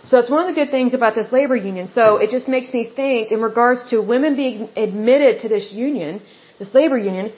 So 0.09 0.19
it's 0.19 0.29
one 0.29 0.41
of 0.43 0.49
the 0.51 0.57
good 0.61 0.71
things 0.77 0.93
about 0.93 1.15
this 1.19 1.31
labor 1.37 1.55
union. 1.55 1.87
So 1.87 2.03
it 2.23 2.29
just 2.29 2.47
makes 2.55 2.71
me 2.77 2.83
think 2.99 3.31
in 3.35 3.41
regards 3.41 3.81
to 3.91 4.01
women 4.13 4.35
being 4.35 4.69
admitted 4.85 5.39
to 5.43 5.49
this 5.49 5.71
union, 5.73 6.21
this 6.59 6.71
labor 6.75 6.99
union, 7.11 7.33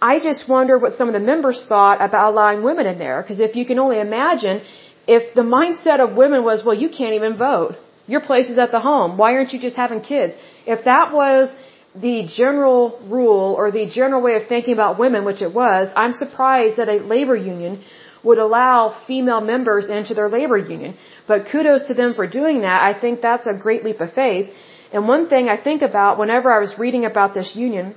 I 0.00 0.18
just 0.28 0.48
wonder 0.48 0.78
what 0.78 0.92
some 0.98 1.08
of 1.08 1.14
the 1.18 1.24
members 1.32 1.58
thought 1.72 1.98
about 2.06 2.30
allowing 2.32 2.62
women 2.62 2.86
in 2.86 2.98
there. 2.98 3.20
Because 3.22 3.38
if 3.38 3.54
you 3.54 3.66
can 3.70 3.78
only 3.78 4.00
imagine, 4.00 4.62
if 5.06 5.34
the 5.34 5.46
mindset 5.58 6.00
of 6.00 6.16
women 6.16 6.42
was, 6.42 6.64
well, 6.64 6.78
you 6.84 6.88
can't 6.88 7.14
even 7.20 7.36
vote. 7.36 7.74
Your 8.06 8.20
place 8.20 8.48
is 8.48 8.58
at 8.64 8.70
the 8.70 8.80
home. 8.80 9.18
Why 9.18 9.34
aren't 9.34 9.52
you 9.52 9.60
just 9.68 9.76
having 9.76 10.00
kids? 10.00 10.32
If 10.66 10.84
that 10.84 11.12
was 11.12 11.54
the 12.00 12.26
general 12.28 12.98
rule 13.08 13.54
or 13.58 13.70
the 13.70 13.86
general 13.86 14.20
way 14.22 14.34
of 14.36 14.46
thinking 14.48 14.74
about 14.74 14.98
women, 14.98 15.24
which 15.24 15.42
it 15.42 15.52
was, 15.52 15.88
I'm 15.96 16.12
surprised 16.12 16.76
that 16.76 16.88
a 16.88 16.98
labor 17.14 17.36
union 17.36 17.82
would 18.22 18.38
allow 18.38 18.78
female 19.06 19.40
members 19.40 19.88
into 19.88 20.12
their 20.14 20.28
labor 20.28 20.58
union. 20.58 20.96
But 21.26 21.46
kudos 21.50 21.86
to 21.88 21.94
them 21.94 22.14
for 22.14 22.26
doing 22.26 22.60
that. 22.62 22.82
I 22.82 22.92
think 22.98 23.20
that's 23.20 23.46
a 23.46 23.54
great 23.54 23.84
leap 23.84 24.00
of 24.00 24.12
faith. 24.12 24.50
And 24.92 25.08
one 25.08 25.28
thing 25.28 25.48
I 25.48 25.56
think 25.56 25.82
about 25.82 26.18
whenever 26.18 26.50
I 26.50 26.58
was 26.58 26.78
reading 26.78 27.04
about 27.04 27.34
this 27.34 27.54
union, 27.56 27.94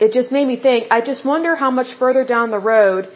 it 0.00 0.12
just 0.12 0.30
made 0.30 0.46
me 0.46 0.56
think, 0.56 0.88
I 0.90 1.00
just 1.00 1.24
wonder 1.24 1.54
how 1.56 1.70
much 1.70 1.94
further 1.98 2.24
down 2.24 2.50
the 2.50 2.64
road, 2.74 3.08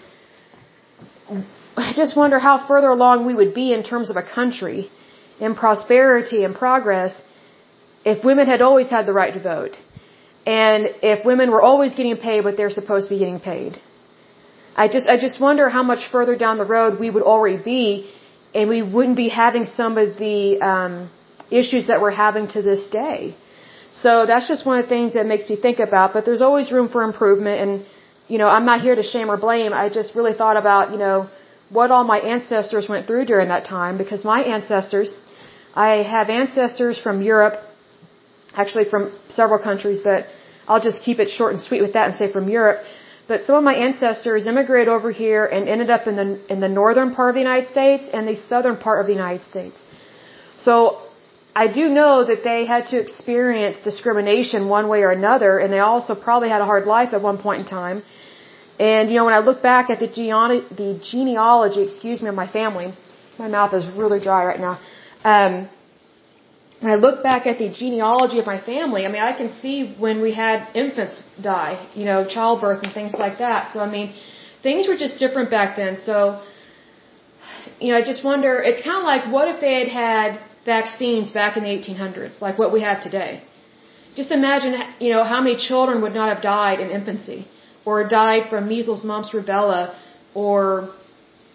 I 1.77 1.93
just 1.95 2.17
wonder 2.17 2.39
how 2.39 2.67
further 2.67 2.89
along 2.89 3.27
we 3.27 3.35
would 3.35 3.55
be 3.55 3.73
in 3.73 3.83
terms 3.83 4.11
of 4.11 4.17
a 4.17 4.23
country 4.23 4.91
in 5.41 5.55
prosperity 5.55 6.45
and 6.45 6.55
progress 6.55 7.21
if 8.05 8.25
women 8.25 8.47
had 8.47 8.63
always 8.63 8.89
had 8.91 9.07
the 9.07 9.13
right 9.13 9.35
to 9.35 9.41
vote, 9.41 9.77
and 10.47 10.89
if 11.03 11.25
women 11.25 11.51
were 11.51 11.63
always 11.63 11.95
getting 11.95 12.17
paid 12.17 12.45
what 12.45 12.57
they're 12.57 12.77
supposed 12.81 13.09
to 13.09 13.15
be 13.15 13.19
getting 13.19 13.41
paid. 13.41 13.79
I 14.75 14.89
just, 14.89 15.09
I 15.09 15.19
just 15.19 15.41
wonder 15.41 15.69
how 15.69 15.83
much 15.83 16.11
further 16.11 16.35
down 16.37 16.59
the 16.59 16.65
road 16.65 16.99
we 16.99 17.11
would 17.11 17.23
already 17.23 17.63
be, 17.63 18.11
and 18.55 18.69
we 18.69 18.83
wouldn't 18.83 19.17
be 19.17 19.29
having 19.29 19.65
some 19.67 19.99
of 19.99 20.19
the 20.19 20.61
um, 20.61 21.11
issues 21.51 21.87
that 21.89 22.01
we're 22.01 22.19
having 22.27 22.49
to 22.49 22.63
this 22.63 22.83
day. 22.87 23.37
So 23.93 24.25
that's 24.27 24.49
just 24.49 24.65
one 24.65 24.79
of 24.79 24.85
the 24.87 24.89
things 24.89 25.13
that 25.13 25.27
makes 25.27 25.49
me 25.51 25.57
think 25.57 25.79
about. 25.79 26.15
But 26.15 26.25
there's 26.25 26.41
always 26.41 26.73
room 26.73 26.89
for 26.89 27.03
improvement, 27.03 27.61
and 27.61 27.85
you 28.29 28.39
know, 28.39 28.49
I'm 28.49 28.65
not 28.65 28.81
here 28.81 28.95
to 28.95 29.03
shame 29.03 29.31
or 29.31 29.37
blame. 29.37 29.73
I 29.75 29.91
just 29.91 30.15
really 30.15 30.33
thought 30.33 30.57
about, 30.57 30.91
you 30.93 30.97
know, 30.97 31.29
what 31.69 31.91
all 31.91 32.05
my 32.05 32.19
ancestors 32.19 32.89
went 32.89 33.07
through 33.07 33.27
during 33.27 33.49
that 33.49 33.65
time 33.65 33.99
because 33.99 34.25
my 34.25 34.41
ancestors, 34.43 35.13
I 35.75 36.03
have 36.15 36.31
ancestors 36.31 36.99
from 36.99 37.21
Europe 37.23 37.57
actually 38.55 38.85
from 38.85 39.13
several 39.29 39.59
countries, 39.59 40.01
but 40.01 40.27
I'll 40.69 40.81
just 40.81 41.03
keep 41.03 41.19
it 41.19 41.29
short 41.31 41.53
and 41.53 41.61
sweet 41.61 41.83
with 41.83 41.95
that 41.95 42.09
and 42.09 42.17
say 42.17 42.31
from 42.31 42.49
Europe. 42.49 42.81
But 43.29 43.45
some 43.47 43.57
of 43.57 43.65
my 43.65 43.75
ancestors 43.75 44.47
immigrated 44.47 44.89
over 44.89 45.11
here 45.11 45.45
and 45.47 45.69
ended 45.69 45.91
up 45.91 46.07
in 46.07 46.17
the 46.17 46.29
in 46.53 46.61
the 46.61 46.69
northern 46.69 47.15
part 47.15 47.29
of 47.31 47.35
the 47.35 47.45
United 47.49 47.69
States 47.71 48.05
and 48.13 48.29
the 48.29 48.37
southern 48.37 48.77
part 48.77 49.01
of 49.01 49.07
the 49.07 49.13
United 49.13 49.43
States. 49.51 49.79
So 50.59 50.75
I 51.55 51.67
do 51.79 51.89
know 51.89 52.25
that 52.25 52.43
they 52.45 52.65
had 52.65 52.87
to 52.89 52.99
experience 52.99 53.79
discrimination 53.79 54.69
one 54.69 54.89
way 54.89 55.03
or 55.03 55.11
another, 55.11 55.59
and 55.59 55.73
they 55.73 55.81
also 55.81 56.15
probably 56.15 56.49
had 56.49 56.63
a 56.63 56.65
hard 56.65 56.87
life 56.87 57.13
at 57.13 57.23
one 57.23 57.39
point 57.39 57.61
in 57.63 57.67
time. 57.67 58.03
And 58.79 59.11
you 59.11 59.17
know, 59.17 59.27
when 59.27 59.35
I 59.35 59.41
look 59.41 59.63
back 59.63 59.91
at 59.91 59.99
the, 60.01 60.09
genealogy, 60.09 60.67
the 60.75 60.99
genealogy, 61.13 61.83
excuse 61.83 62.23
me, 62.23 62.29
of 62.29 62.35
my 62.35 62.49
family, 62.49 62.95
my 63.39 63.49
mouth 63.49 63.75
is 63.75 63.87
really 64.03 64.19
dry 64.19 64.45
right 64.45 64.61
now. 64.61 64.81
Um, 65.25 65.69
I 66.91 66.97
look 66.97 67.23
back 67.23 67.47
at 67.47 67.59
the 67.59 67.69
genealogy 67.69 68.39
of 68.39 68.47
my 68.47 68.61
family, 68.61 69.07
I 69.07 69.09
mean, 69.13 69.23
I 69.23 69.33
can 69.33 69.51
see 69.51 69.95
when 70.05 70.21
we 70.21 70.33
had 70.33 70.69
infants 70.75 71.23
die, 71.41 71.75
you 71.95 72.05
know, 72.05 72.27
childbirth 72.27 72.83
and 72.83 72.93
things 72.93 73.13
like 73.15 73.39
that. 73.39 73.73
So, 73.73 73.81
I 73.81 73.89
mean, 73.89 74.15
things 74.63 74.89
were 74.89 74.97
just 74.97 75.19
different 75.19 75.51
back 75.51 75.77
then. 75.77 75.99
So, 76.09 76.43
you 77.81 77.93
know, 77.93 77.99
I 77.99 78.03
just 78.03 78.25
wonder, 78.25 78.61
it's 78.71 78.83
kind 78.83 78.99
of 78.99 79.05
like 79.05 79.33
what 79.33 79.47
if 79.49 79.61
they 79.61 79.75
had 79.81 79.89
had 79.89 80.41
vaccines 80.65 81.31
back 81.31 81.57
in 81.57 81.63
the 81.65 81.71
1800s, 81.71 82.41
like 82.41 82.59
what 82.59 82.73
we 82.73 82.81
have 82.83 83.03
today? 83.03 83.43
Just 84.15 84.31
imagine, 84.31 84.75
you 84.99 85.13
know, 85.13 85.25
how 85.25 85.41
many 85.41 85.57
children 85.57 86.03
would 86.03 86.15
not 86.15 86.29
have 86.33 86.43
died 86.43 86.81
in 86.81 86.91
infancy 86.91 87.47
or 87.85 88.07
died 88.09 88.51
from 88.51 88.69
measles, 88.69 89.05
mumps, 89.05 89.31
rubella, 89.31 89.95
or 90.35 90.91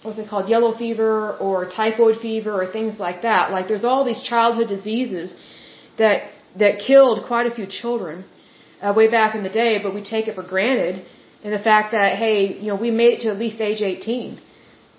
what's 0.07 0.19
it 0.23 0.29
called, 0.29 0.49
yellow 0.55 0.71
fever 0.77 1.11
or 1.47 1.55
typhoid 1.81 2.17
fever 2.25 2.53
or 2.61 2.65
things 2.77 2.99
like 3.05 3.21
that. 3.27 3.51
Like 3.51 3.67
there's 3.67 3.87
all 3.89 4.03
these 4.11 4.23
childhood 4.31 4.69
diseases 4.75 5.35
that 6.01 6.17
that 6.63 6.79
killed 6.87 7.17
quite 7.27 7.45
a 7.51 7.53
few 7.59 7.67
children 7.81 8.25
uh, 8.81 8.93
way 8.99 9.07
back 9.17 9.35
in 9.35 9.43
the 9.43 9.53
day, 9.63 9.73
but 9.83 9.93
we 9.93 10.03
take 10.15 10.27
it 10.27 10.35
for 10.39 10.45
granted. 10.55 11.05
And 11.43 11.53
the 11.53 11.63
fact 11.71 11.91
that 11.97 12.09
hey, 12.23 12.37
you 12.61 12.67
know, 12.69 12.79
we 12.87 12.91
made 12.91 13.11
it 13.15 13.21
to 13.25 13.29
at 13.35 13.37
least 13.45 13.61
age 13.69 13.81
18. 13.81 14.39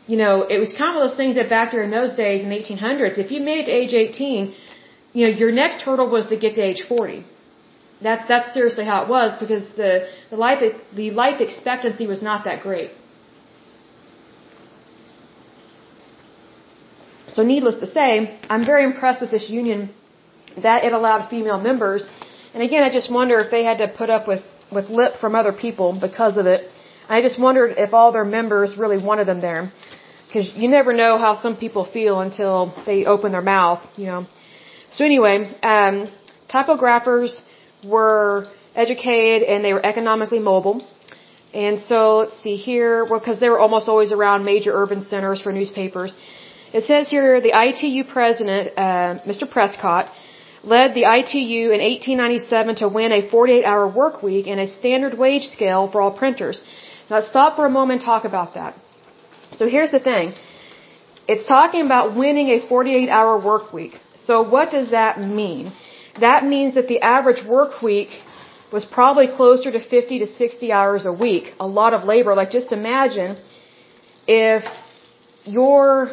You 0.06 0.16
know, 0.22 0.34
it 0.54 0.58
was 0.64 0.72
kind 0.82 0.96
of 0.96 1.02
those 1.04 1.16
things 1.20 1.34
that 1.38 1.48
back 1.56 1.72
there 1.72 1.82
in 1.88 1.90
those 1.90 2.12
days 2.24 2.42
in 2.44 2.48
the 2.48 2.58
1800s, 2.62 3.18
if 3.24 3.30
you 3.30 3.40
made 3.40 3.58
it 3.62 3.66
to 3.70 3.74
age 3.80 3.92
18, 3.92 4.54
you 5.12 5.22
know, 5.24 5.32
your 5.42 5.52
next 5.52 5.82
hurdle 5.86 6.08
was 6.16 6.26
to 6.32 6.36
get 6.44 6.54
to 6.54 6.62
age 6.62 6.82
40. 6.88 7.24
That's 8.06 8.24
that's 8.28 8.54
seriously 8.54 8.84
how 8.84 8.98
it 9.02 9.08
was 9.08 9.38
because 9.42 9.64
the 9.82 9.92
the 10.30 10.36
life 10.36 10.60
the 11.00 11.10
life 11.10 11.40
expectancy 11.40 12.06
was 12.06 12.22
not 12.22 12.44
that 12.44 12.62
great. 12.62 12.90
So 17.30 17.42
needless 17.42 17.76
to 17.76 17.86
say, 17.86 18.38
I'm 18.48 18.64
very 18.64 18.84
impressed 18.84 19.20
with 19.20 19.30
this 19.30 19.48
union 19.50 19.90
that 20.62 20.84
it 20.84 20.92
allowed 20.92 21.28
female 21.28 21.60
members. 21.60 22.08
And 22.54 22.62
again, 22.62 22.82
I 22.82 22.90
just 22.90 23.10
wonder 23.12 23.38
if 23.38 23.50
they 23.50 23.64
had 23.64 23.78
to 23.78 23.88
put 23.88 24.10
up 24.10 24.26
with, 24.26 24.42
with 24.72 24.88
lip 24.88 25.16
from 25.20 25.34
other 25.34 25.52
people 25.52 25.98
because 26.00 26.36
of 26.36 26.46
it. 26.46 26.68
I 27.08 27.22
just 27.22 27.38
wondered 27.38 27.74
if 27.78 27.94
all 27.94 28.12
their 28.12 28.24
members 28.24 28.76
really 28.76 29.02
wanted 29.02 29.26
them 29.26 29.40
there. 29.40 29.72
Because 30.26 30.54
you 30.54 30.68
never 30.68 30.92
know 30.92 31.16
how 31.16 31.36
some 31.36 31.56
people 31.56 31.84
feel 31.84 32.20
until 32.20 32.74
they 32.84 33.06
open 33.06 33.32
their 33.32 33.46
mouth, 33.56 33.82
you 33.96 34.06
know. 34.06 34.26
So 34.90 35.04
anyway, 35.04 35.36
um, 35.62 36.08
typographers 36.50 37.40
were 37.84 38.46
educated 38.74 39.48
and 39.48 39.64
they 39.64 39.72
were 39.72 39.84
economically 39.84 40.38
mobile. 40.38 40.86
And 41.54 41.80
so 41.80 42.18
let's 42.18 42.42
see 42.42 42.56
here, 42.56 43.04
well, 43.04 43.20
because 43.20 43.40
they 43.40 43.48
were 43.48 43.58
almost 43.58 43.88
always 43.88 44.12
around 44.12 44.44
major 44.44 44.72
urban 44.74 45.02
centers 45.04 45.40
for 45.40 45.50
newspapers. 45.52 46.14
It 46.72 46.84
says 46.84 47.08
here 47.08 47.40
the 47.40 47.54
ITU 47.66 48.04
president, 48.04 48.76
uh, 48.76 49.18
Mr. 49.26 49.50
Prescott, 49.50 50.10
led 50.62 50.94
the 50.94 51.04
ITU 51.18 51.70
in 51.76 51.80
1897 51.80 52.76
to 52.76 52.88
win 52.88 53.12
a 53.12 53.22
48-hour 53.22 53.88
work 53.88 54.22
week 54.22 54.46
and 54.46 54.60
a 54.60 54.66
standard 54.66 55.16
wage 55.16 55.44
scale 55.44 55.90
for 55.90 56.02
all 56.02 56.10
printers. 56.10 56.62
Now 57.08 57.20
stop 57.20 57.56
for 57.56 57.64
a 57.64 57.70
moment 57.70 58.00
and 58.00 58.06
talk 58.06 58.24
about 58.24 58.54
that. 58.54 58.74
So 59.54 59.66
here's 59.66 59.92
the 59.92 60.00
thing. 60.00 60.34
It's 61.26 61.46
talking 61.46 61.84
about 61.84 62.16
winning 62.16 62.48
a 62.48 62.60
48-hour 62.60 63.44
work 63.44 63.72
week. 63.72 63.94
So 64.26 64.48
what 64.48 64.70
does 64.70 64.90
that 64.90 65.20
mean? 65.20 65.72
That 66.20 66.44
means 66.44 66.74
that 66.74 66.88
the 66.88 67.00
average 67.00 67.44
work 67.46 67.80
week 67.80 68.08
was 68.72 68.84
probably 68.84 69.28
closer 69.28 69.70
to 69.70 69.80
50 69.80 70.18
to 70.18 70.26
60 70.26 70.72
hours 70.72 71.06
a 71.06 71.12
week. 71.12 71.54
A 71.58 71.66
lot 71.66 71.94
of 71.94 72.04
labor. 72.04 72.34
Like 72.34 72.50
just 72.50 72.72
imagine 72.72 73.36
if 74.26 74.64
your 75.44 76.10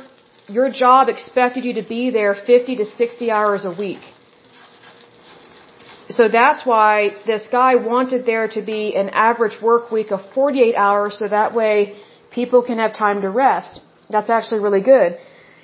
your 0.47 0.69
job 0.69 1.09
expected 1.09 1.65
you 1.65 1.73
to 1.73 1.83
be 1.83 2.09
there 2.11 2.35
50 2.35 2.75
to 2.77 2.85
60 2.85 3.31
hours 3.31 3.65
a 3.65 3.71
week. 3.71 3.99
So 6.09 6.27
that's 6.27 6.65
why 6.65 7.15
this 7.25 7.47
guy 7.51 7.75
wanted 7.75 8.25
there 8.25 8.47
to 8.49 8.61
be 8.61 8.95
an 8.95 9.09
average 9.09 9.59
work 9.61 9.91
week 9.91 10.11
of 10.11 10.21
48 10.33 10.75
hours 10.75 11.17
so 11.17 11.27
that 11.27 11.55
way 11.55 11.95
people 12.31 12.61
can 12.61 12.77
have 12.77 12.93
time 12.93 13.21
to 13.21 13.29
rest. 13.29 13.79
That's 14.09 14.29
actually 14.29 14.61
really 14.61 14.81
good. 14.81 15.17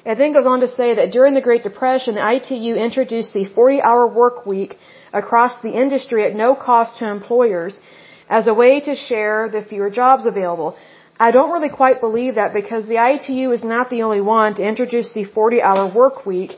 It 0.03 0.17
then 0.17 0.33
goes 0.33 0.47
on 0.47 0.61
to 0.61 0.67
say 0.67 0.95
that 0.95 1.11
during 1.11 1.35
the 1.35 1.41
Great 1.41 1.63
Depression, 1.63 2.15
the 2.15 2.27
ITU 2.35 2.73
introduced 2.75 3.33
the 3.33 3.45
40 3.45 3.81
hour 3.81 4.07
work 4.07 4.47
week 4.47 4.77
across 5.13 5.61
the 5.61 5.73
industry 5.83 6.23
at 6.25 6.35
no 6.35 6.55
cost 6.55 6.97
to 6.99 7.07
employers 7.07 7.79
as 8.27 8.47
a 8.47 8.53
way 8.53 8.79
to 8.79 8.95
share 8.95 9.47
the 9.49 9.61
fewer 9.61 9.91
jobs 9.91 10.25
available. 10.25 10.75
I 11.25 11.29
don't 11.35 11.51
really 11.55 11.73
quite 11.81 11.97
believe 12.05 12.35
that 12.41 12.51
because 12.59 12.83
the 12.91 12.99
ITU 13.09 13.51
is 13.57 13.63
not 13.63 13.91
the 13.91 14.01
only 14.05 14.21
one 14.21 14.55
to 14.59 14.63
introduce 14.71 15.09
the 15.17 15.23
40 15.23 15.61
hour 15.61 15.83
work 16.01 16.25
week. 16.25 16.53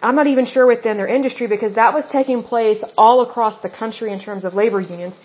I'm 0.00 0.14
not 0.20 0.28
even 0.34 0.46
sure 0.46 0.66
within 0.74 0.96
their 1.00 1.08
industry 1.18 1.48
because 1.54 1.74
that 1.74 1.94
was 1.98 2.06
taking 2.18 2.44
place 2.44 2.84
all 2.96 3.22
across 3.22 3.56
the 3.66 3.70
country 3.80 4.12
in 4.12 4.20
terms 4.20 4.44
of 4.44 4.54
labor 4.54 4.80
unions. 4.80 5.18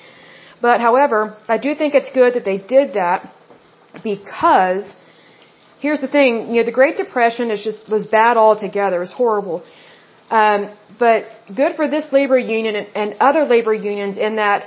But 0.60 0.82
however, 0.82 1.38
I 1.48 1.60
do 1.66 1.76
think 1.76 1.94
it's 1.94 2.12
good 2.22 2.34
that 2.34 2.46
they 2.46 2.58
did 2.58 2.94
that 3.02 3.20
because 4.12 4.84
here's 5.80 6.02
the 6.02 6.12
thing, 6.18 6.32
you 6.50 6.58
know, 6.62 6.66
the 6.72 6.78
Great 6.82 6.98
Depression 6.98 7.52
is 7.52 7.64
just 7.64 7.88
was 7.96 8.08
bad 8.08 8.38
altogether. 8.38 8.98
It 8.98 9.06
was 9.10 9.18
horrible. 9.24 9.64
Um, 10.32 10.62
but 10.98 11.28
good 11.62 11.76
for 11.76 11.88
this 11.96 12.12
labor 12.12 12.40
union 12.40 12.76
and, 12.76 12.88
and 13.02 13.16
other 13.30 13.44
labor 13.56 13.76
unions 13.92 14.18
in 14.18 14.38
that 14.38 14.62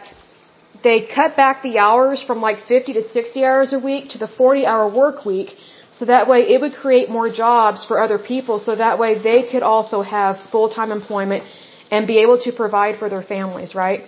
they 0.88 0.98
cut 1.18 1.32
back 1.42 1.62
the 1.68 1.76
hours 1.86 2.18
from 2.28 2.38
like 2.48 2.58
50 2.72 2.92
to 2.98 3.02
60 3.02 3.44
hours 3.48 3.72
a 3.78 3.80
week 3.90 4.04
to 4.14 4.18
the 4.24 4.28
40 4.28 4.66
hour 4.70 4.84
work 5.02 5.24
week. 5.32 5.50
So 5.96 6.04
that 6.12 6.24
way 6.32 6.40
it 6.54 6.58
would 6.62 6.74
create 6.84 7.08
more 7.18 7.28
jobs 7.44 7.84
for 7.88 7.96
other 8.04 8.18
people. 8.32 8.56
So 8.66 8.76
that 8.84 8.98
way 9.02 9.10
they 9.30 9.40
could 9.50 9.64
also 9.74 9.98
have 10.16 10.32
full-time 10.52 10.92
employment 11.00 11.44
and 11.90 12.06
be 12.12 12.18
able 12.24 12.38
to 12.46 12.52
provide 12.62 12.94
for 13.00 13.08
their 13.14 13.24
families, 13.34 13.74
right? 13.84 14.02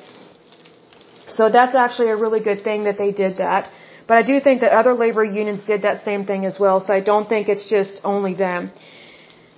So 1.37 1.51
that's 1.57 1.77
actually 1.85 2.11
a 2.17 2.19
really 2.25 2.43
good 2.51 2.63
thing 2.69 2.85
that 2.89 2.99
they 3.03 3.11
did 3.25 3.39
that. 3.45 3.71
But 4.09 4.17
I 4.21 4.25
do 4.31 4.37
think 4.47 4.61
that 4.65 4.73
other 4.81 4.95
labor 5.05 5.25
unions 5.41 5.63
did 5.73 5.83
that 5.89 5.99
same 6.11 6.23
thing 6.31 6.45
as 6.51 6.57
well, 6.65 6.79
so 6.85 6.93
I 7.01 7.03
don't 7.11 7.29
think 7.33 7.49
it's 7.55 7.69
just 7.77 8.01
only 8.13 8.35
them. 8.47 8.71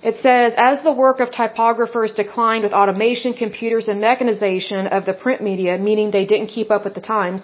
It 0.03 0.15
says, 0.25 0.53
as 0.57 0.81
the 0.81 0.91
work 0.91 1.19
of 1.19 1.29
typographers 1.29 2.15
declined 2.15 2.63
with 2.63 2.73
automation, 2.73 3.33
computers, 3.33 3.87
and 3.87 4.01
mechanization 4.01 4.87
of 4.87 5.05
the 5.05 5.13
print 5.13 5.41
media, 5.41 5.77
meaning 5.77 6.09
they 6.09 6.25
didn't 6.25 6.47
keep 6.47 6.71
up 6.71 6.83
with 6.85 6.95
the 6.95 7.01
times, 7.15 7.43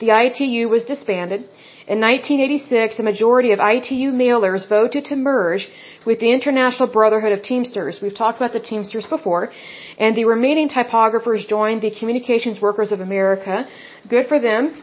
the 0.00 0.10
ITU 0.10 0.68
was 0.68 0.84
disbanded. 0.84 1.42
In 1.86 2.00
1986, 2.00 2.98
a 2.98 3.02
majority 3.04 3.52
of 3.52 3.60
ITU 3.60 4.10
mailers 4.12 4.68
voted 4.68 5.04
to 5.06 5.16
merge 5.16 5.68
with 6.04 6.18
the 6.18 6.32
International 6.32 6.88
Brotherhood 6.88 7.32
of 7.32 7.42
Teamsters. 7.42 8.00
We've 8.00 8.18
talked 8.22 8.38
about 8.38 8.52
the 8.52 8.64
Teamsters 8.70 9.06
before. 9.06 9.52
And 9.98 10.16
the 10.16 10.24
remaining 10.24 10.68
typographers 10.68 11.46
joined 11.46 11.82
the 11.82 11.90
Communications 11.90 12.60
Workers 12.60 12.90
of 12.90 13.00
America. 13.00 13.68
Good 14.08 14.26
for 14.26 14.40
them. 14.40 14.82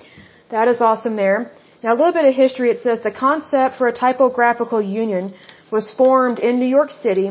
That 0.49 0.67
is 0.69 0.79
awesome 0.79 1.15
there. 1.17 1.51
Now, 1.83 1.93
a 1.93 1.97
little 2.01 2.13
bit 2.13 2.25
of 2.25 2.33
history. 2.33 2.69
It 2.69 2.79
says 2.79 3.01
the 3.03 3.11
concept 3.11 3.77
for 3.77 3.87
a 3.87 3.93
typographical 3.93 4.81
union 4.81 5.33
was 5.71 5.91
formed 5.91 6.39
in 6.39 6.59
New 6.59 6.71
York 6.77 6.91
City 6.91 7.27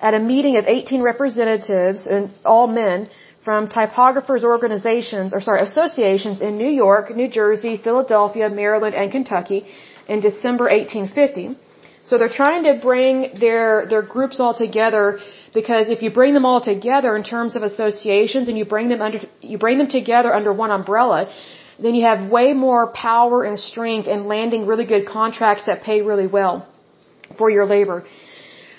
at 0.00 0.14
a 0.14 0.18
meeting 0.18 0.56
of 0.56 0.64
18 0.66 1.02
representatives, 1.02 2.06
and 2.06 2.30
all 2.44 2.66
men, 2.66 3.08
from 3.44 3.68
typographers 3.68 4.44
organizations, 4.44 5.32
or 5.34 5.40
sorry, 5.40 5.62
associations 5.62 6.40
in 6.40 6.58
New 6.58 6.72
York, 6.84 7.14
New 7.14 7.28
Jersey, 7.28 7.76
Philadelphia, 7.76 8.48
Maryland, 8.48 8.94
and 8.94 9.10
Kentucky 9.10 9.66
in 10.06 10.20
December 10.20 10.64
1850. 10.64 11.56
So 12.02 12.16
they're 12.18 12.36
trying 12.42 12.64
to 12.64 12.74
bring 12.88 13.34
their, 13.40 13.86
their 13.86 14.02
groups 14.02 14.40
all 14.40 14.54
together 14.54 15.18
because 15.52 15.88
if 15.88 16.02
you 16.02 16.10
bring 16.10 16.32
them 16.32 16.46
all 16.46 16.60
together 16.60 17.16
in 17.16 17.22
terms 17.22 17.56
of 17.56 17.62
associations 17.62 18.48
and 18.48 18.56
you 18.56 18.64
bring 18.64 18.88
them 18.88 19.02
under, 19.02 19.20
you 19.40 19.58
bring 19.58 19.78
them 19.78 19.88
together 19.88 20.32
under 20.34 20.52
one 20.52 20.70
umbrella, 20.70 21.32
then 21.78 21.94
you 21.94 22.04
have 22.04 22.30
way 22.30 22.52
more 22.52 22.92
power 22.92 23.44
and 23.44 23.58
strength 23.58 24.08
in 24.08 24.26
landing 24.26 24.66
really 24.66 24.86
good 24.86 25.06
contracts 25.06 25.64
that 25.66 25.82
pay 25.82 26.00
really 26.02 26.26
well 26.26 26.66
for 27.36 27.50
your 27.50 27.66
labor. 27.66 28.04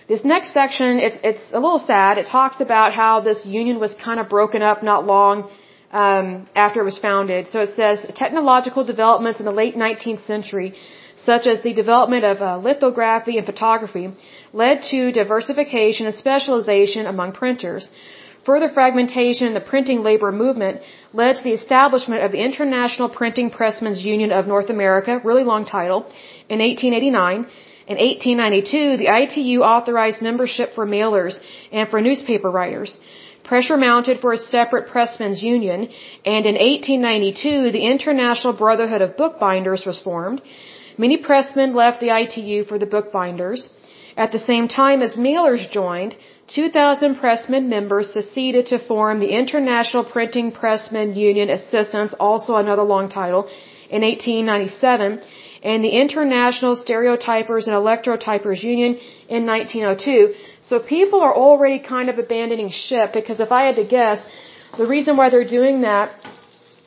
This 0.07 0.25
next 0.25 0.53
section, 0.53 0.99
it's, 0.99 1.17
it's 1.23 1.45
a 1.51 1.59
little 1.59 1.77
sad. 1.77 2.17
It 2.17 2.25
talks 2.25 2.59
about 2.59 2.93
how 2.93 3.19
this 3.19 3.45
union 3.45 3.79
was 3.79 3.93
kind 3.93 4.19
of 4.19 4.27
broken 4.27 4.63
up 4.63 4.81
not 4.81 5.05
long 5.05 5.49
um, 5.91 6.47
after 6.55 6.81
it 6.81 6.83
was 6.83 6.97
founded. 6.97 7.51
So 7.51 7.61
it 7.61 7.75
says 7.75 8.05
technological 8.15 8.83
developments 8.83 9.39
in 9.39 9.45
the 9.45 9.51
late 9.51 9.75
19th 9.75 10.25
century, 10.25 10.73
such 11.17 11.45
as 11.45 11.61
the 11.61 11.73
development 11.73 12.25
of 12.25 12.41
uh, 12.41 12.57
lithography 12.57 13.37
and 13.37 13.45
photography, 13.45 14.11
led 14.51 14.81
to 14.91 15.11
diversification 15.11 16.07
and 16.07 16.15
specialization 16.15 17.05
among 17.05 17.33
printers. 17.33 17.89
Further 18.45 18.69
fragmentation 18.69 19.45
in 19.47 19.53
the 19.53 19.67
printing 19.71 20.01
labor 20.01 20.31
movement 20.31 20.81
led 21.13 21.35
to 21.35 21.43
the 21.43 21.53
establishment 21.53 22.23
of 22.23 22.31
the 22.31 22.39
International 22.39 23.09
Printing 23.09 23.51
Pressmen's 23.51 24.03
Union 24.03 24.31
of 24.31 24.47
North 24.47 24.69
America, 24.69 25.21
really 25.23 25.43
long 25.43 25.65
title, 25.65 25.99
in 26.49 26.59
1889. 26.59 27.45
In 27.91 27.97
1892, 27.97 28.97
the 28.97 29.09
ITU 29.21 29.61
authorized 29.63 30.21
membership 30.21 30.75
for 30.75 30.85
mailers 30.85 31.39
and 31.71 31.89
for 31.89 31.99
newspaper 31.99 32.51
writers. 32.51 32.91
Pressure 33.43 33.77
mounted 33.77 34.19
for 34.19 34.31
a 34.33 34.37
separate 34.37 34.89
pressmen's 34.91 35.41
union, 35.41 35.79
and 36.23 36.45
in 36.51 36.55
1892, 36.55 37.71
the 37.71 37.85
International 37.93 38.53
Brotherhood 38.53 39.01
of 39.01 39.17
Bookbinders 39.17 39.87
was 39.87 39.99
formed. 40.07 40.39
Many 40.99 41.17
pressmen 41.17 41.73
left 41.73 41.99
the 41.99 42.15
ITU 42.21 42.65
for 42.65 42.77
the 42.77 42.91
bookbinders. 42.93 43.69
At 44.15 44.31
the 44.33 44.45
same 44.51 44.67
time 44.67 45.01
as 45.01 45.13
mailers 45.13 45.65
joined, 45.71 46.15
2,000 46.49 47.15
pressmen 47.15 47.69
members 47.69 48.13
seceded 48.13 48.67
to 48.67 48.77
form 48.77 49.19
the 49.19 49.33
International 49.41 50.03
Printing 50.03 50.51
Pressmen 50.51 51.15
Union 51.15 51.49
Assistants, 51.49 52.13
also 52.19 52.55
another 52.57 52.83
long 52.83 53.09
title, 53.09 53.49
in 53.89 54.03
1897, 54.03 55.21
and 55.63 55.83
the 55.83 55.89
International 55.89 56.75
Stereotypers 56.75 57.67
and 57.67 57.75
Electrotypers 57.75 58.63
Union 58.63 58.97
in 59.27 59.45
1902. 59.45 60.33
So 60.63 60.79
people 60.79 61.21
are 61.21 61.33
already 61.33 61.79
kind 61.79 62.09
of 62.09 62.17
abandoning 62.19 62.69
ship 62.69 63.11
because 63.13 63.39
if 63.39 63.51
I 63.51 63.63
had 63.65 63.75
to 63.75 63.85
guess, 63.85 64.25
the 64.77 64.87
reason 64.87 65.17
why 65.17 65.29
they're 65.29 65.47
doing 65.47 65.81
that 65.81 66.11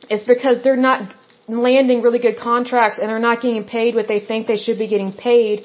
is 0.09 0.23
because 0.23 0.63
they're 0.63 0.85
not 0.89 1.15
landing 1.49 2.03
really 2.03 2.19
good 2.19 2.39
contracts 2.39 2.99
and 2.99 3.09
they're 3.09 3.27
not 3.31 3.43
getting 3.43 3.65
paid 3.65 3.95
what 3.95 4.09
they 4.09 4.21
think 4.21 4.47
they 4.47 4.57
should 4.57 4.79
be 4.79 4.89
getting 4.89 5.13
paid 5.13 5.65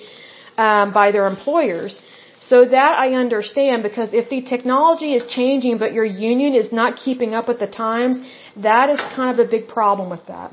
um, 0.58 0.92
by 0.92 1.12
their 1.12 1.28
employers. 1.28 2.02
So 2.40 2.66
that 2.66 2.94
I 2.98 3.14
understand 3.14 3.84
because 3.84 4.14
if 4.14 4.30
the 4.30 4.42
technology 4.42 5.14
is 5.14 5.26
changing 5.28 5.78
but 5.78 5.94
your 5.94 6.06
union 6.06 6.54
is 6.56 6.72
not 6.72 6.98
keeping 6.98 7.34
up 7.34 7.48
with 7.48 7.60
the 7.60 7.68
times, 7.68 8.18
that 8.58 8.90
is 8.90 9.00
kind 9.16 9.40
of 9.40 9.46
a 9.46 9.50
big 9.50 9.68
problem 9.68 10.10
with 10.10 10.26
that. 10.28 10.52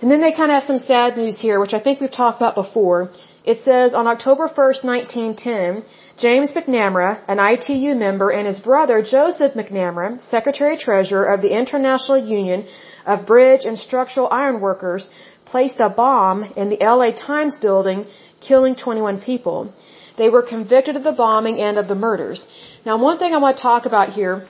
And 0.00 0.10
then 0.10 0.20
they 0.20 0.32
kind 0.32 0.50
of 0.50 0.56
have 0.56 0.64
some 0.72 0.78
sad 0.78 1.16
news 1.16 1.40
here, 1.40 1.58
which 1.58 1.72
I 1.72 1.80
think 1.80 2.00
we've 2.00 2.18
talked 2.22 2.38
about 2.38 2.54
before. 2.54 3.10
It 3.44 3.58
says 3.60 3.94
on 3.94 4.06
October 4.06 4.48
1st, 4.48 4.84
1910, 4.84 5.84
James 6.18 6.50
McNamara, 6.52 7.22
an 7.28 7.38
ITU 7.38 7.94
member, 7.94 8.30
and 8.30 8.46
his 8.46 8.58
brother 8.58 9.02
Joseph 9.02 9.54
McNamara, 9.54 10.20
Secretary 10.20 10.76
Treasurer 10.76 11.26
of 11.32 11.40
the 11.42 11.56
International 11.60 12.18
Union 12.18 12.66
of 13.06 13.26
Bridge 13.26 13.64
and 13.64 13.78
Structural 13.78 14.28
Iron 14.30 14.60
Workers, 14.60 15.08
placed 15.44 15.78
a 15.80 15.88
bomb 15.88 16.42
in 16.56 16.68
the 16.70 16.78
LA 16.80 17.10
Times 17.12 17.56
building, 17.56 18.06
killing 18.40 18.74
21 18.74 19.20
people. 19.20 19.72
They 20.18 20.28
were 20.28 20.42
convicted 20.42 20.96
of 20.96 21.04
the 21.04 21.12
bombing 21.12 21.60
and 21.60 21.78
of 21.78 21.88
the 21.88 21.94
murders. 21.94 22.46
Now, 22.84 22.98
one 22.98 23.18
thing 23.18 23.32
I 23.32 23.38
want 23.38 23.56
to 23.56 23.62
talk 23.62 23.86
about 23.86 24.08
here 24.10 24.46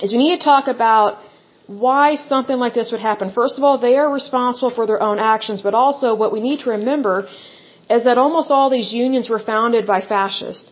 is 0.00 0.12
we 0.12 0.18
need 0.18 0.38
to 0.38 0.44
talk 0.44 0.68
about 0.68 1.18
why 1.66 2.14
something 2.14 2.58
like 2.58 2.74
this 2.74 2.92
would 2.92 3.00
happen. 3.00 3.32
First 3.32 3.58
of 3.58 3.64
all, 3.64 3.78
they 3.78 3.96
are 3.96 4.10
responsible 4.12 4.70
for 4.70 4.86
their 4.86 5.02
own 5.02 5.18
actions, 5.18 5.62
but 5.62 5.74
also 5.74 6.14
what 6.14 6.32
we 6.32 6.40
need 6.40 6.60
to 6.60 6.70
remember 6.70 7.28
is 7.90 8.04
that 8.04 8.18
almost 8.18 8.50
all 8.50 8.70
these 8.70 8.92
unions 8.92 9.28
were 9.28 9.38
founded 9.38 9.86
by 9.86 10.00
fascists. 10.00 10.70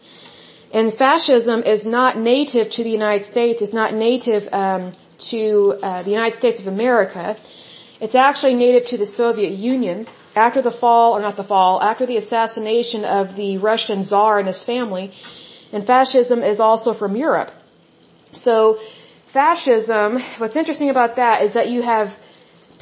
And 0.72 0.92
fascism 0.92 1.62
is 1.62 1.85
not 1.87 2.18
native 2.18 2.70
to 2.70 2.83
the 2.83 2.90
United 2.90 3.24
States. 3.26 3.62
It's 3.62 3.72
not 3.72 3.94
native 3.94 4.52
um, 4.52 4.92
to 5.30 5.74
uh, 5.83 6.02
the 6.02 6.11
United 6.11 6.38
States 6.38 6.61
of 6.61 6.66
America. 6.66 7.37
It's 8.00 8.16
actually 8.16 8.54
native 8.54 8.88
to 8.88 8.96
the 8.98 9.07
Soviet 9.07 9.52
Union 9.52 10.07
after 10.35 10.61
the 10.62 10.72
fall, 10.72 11.16
or 11.16 11.20
not 11.20 11.37
the 11.37 11.44
fall, 11.44 11.80
after 11.80 12.07
the 12.07 12.16
assassination 12.16 13.04
of 13.04 13.37
the 13.37 13.59
Russian 13.59 14.04
Tsar 14.04 14.40
and 14.40 14.48
his 14.48 14.62
family, 14.64 15.12
and 15.72 15.87
fascism 15.87 16.42
is 16.42 16.59
also 16.59 16.92
from 16.92 17.14
Europe. 17.14 17.52
So, 18.35 18.78
fascism, 19.38 20.09
what's 20.40 20.57
interesting 20.62 20.90
about 20.97 21.16
that 21.23 21.37
is 21.47 21.53
that 21.59 21.68
you 21.75 21.83
have 21.83 22.09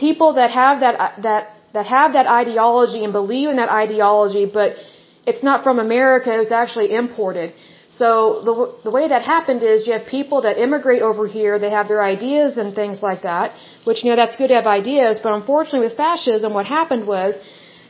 people 0.06 0.30
that 0.40 0.50
have 0.62 0.80
that, 0.84 0.94
uh, 1.04 1.12
that, 1.26 1.42
that 1.76 1.86
have 1.96 2.10
that 2.18 2.26
ideology 2.42 3.00
and 3.06 3.12
believe 3.20 3.48
in 3.52 3.56
that 3.62 3.72
ideology, 3.84 4.44
but 4.58 4.68
it's 5.30 5.44
not 5.48 5.58
from 5.66 5.78
America, 5.88 6.28
it 6.34 6.42
was 6.46 6.54
actually 6.62 6.88
imported. 7.02 7.54
So 8.00 8.08
the, 8.48 8.54
the 8.84 8.92
way 8.96 9.06
that 9.12 9.22
happened 9.34 9.62
is 9.62 9.86
you 9.86 9.92
have 9.98 10.06
people 10.18 10.38
that 10.46 10.56
immigrate 10.66 11.02
over 11.10 11.24
here, 11.36 11.58
they 11.64 11.72
have 11.78 11.88
their 11.92 12.02
ideas 12.02 12.56
and 12.60 12.74
things 12.74 13.02
like 13.08 13.22
that, 13.30 13.52
which, 13.84 13.98
you 14.02 14.10
know, 14.10 14.16
that's 14.22 14.36
good 14.40 14.48
to 14.52 14.58
have 14.60 14.66
ideas, 14.66 15.20
but 15.24 15.32
unfortunately 15.40 15.86
with 15.88 15.96
fascism, 15.96 16.54
what 16.58 16.66
happened 16.78 17.06
was 17.06 17.34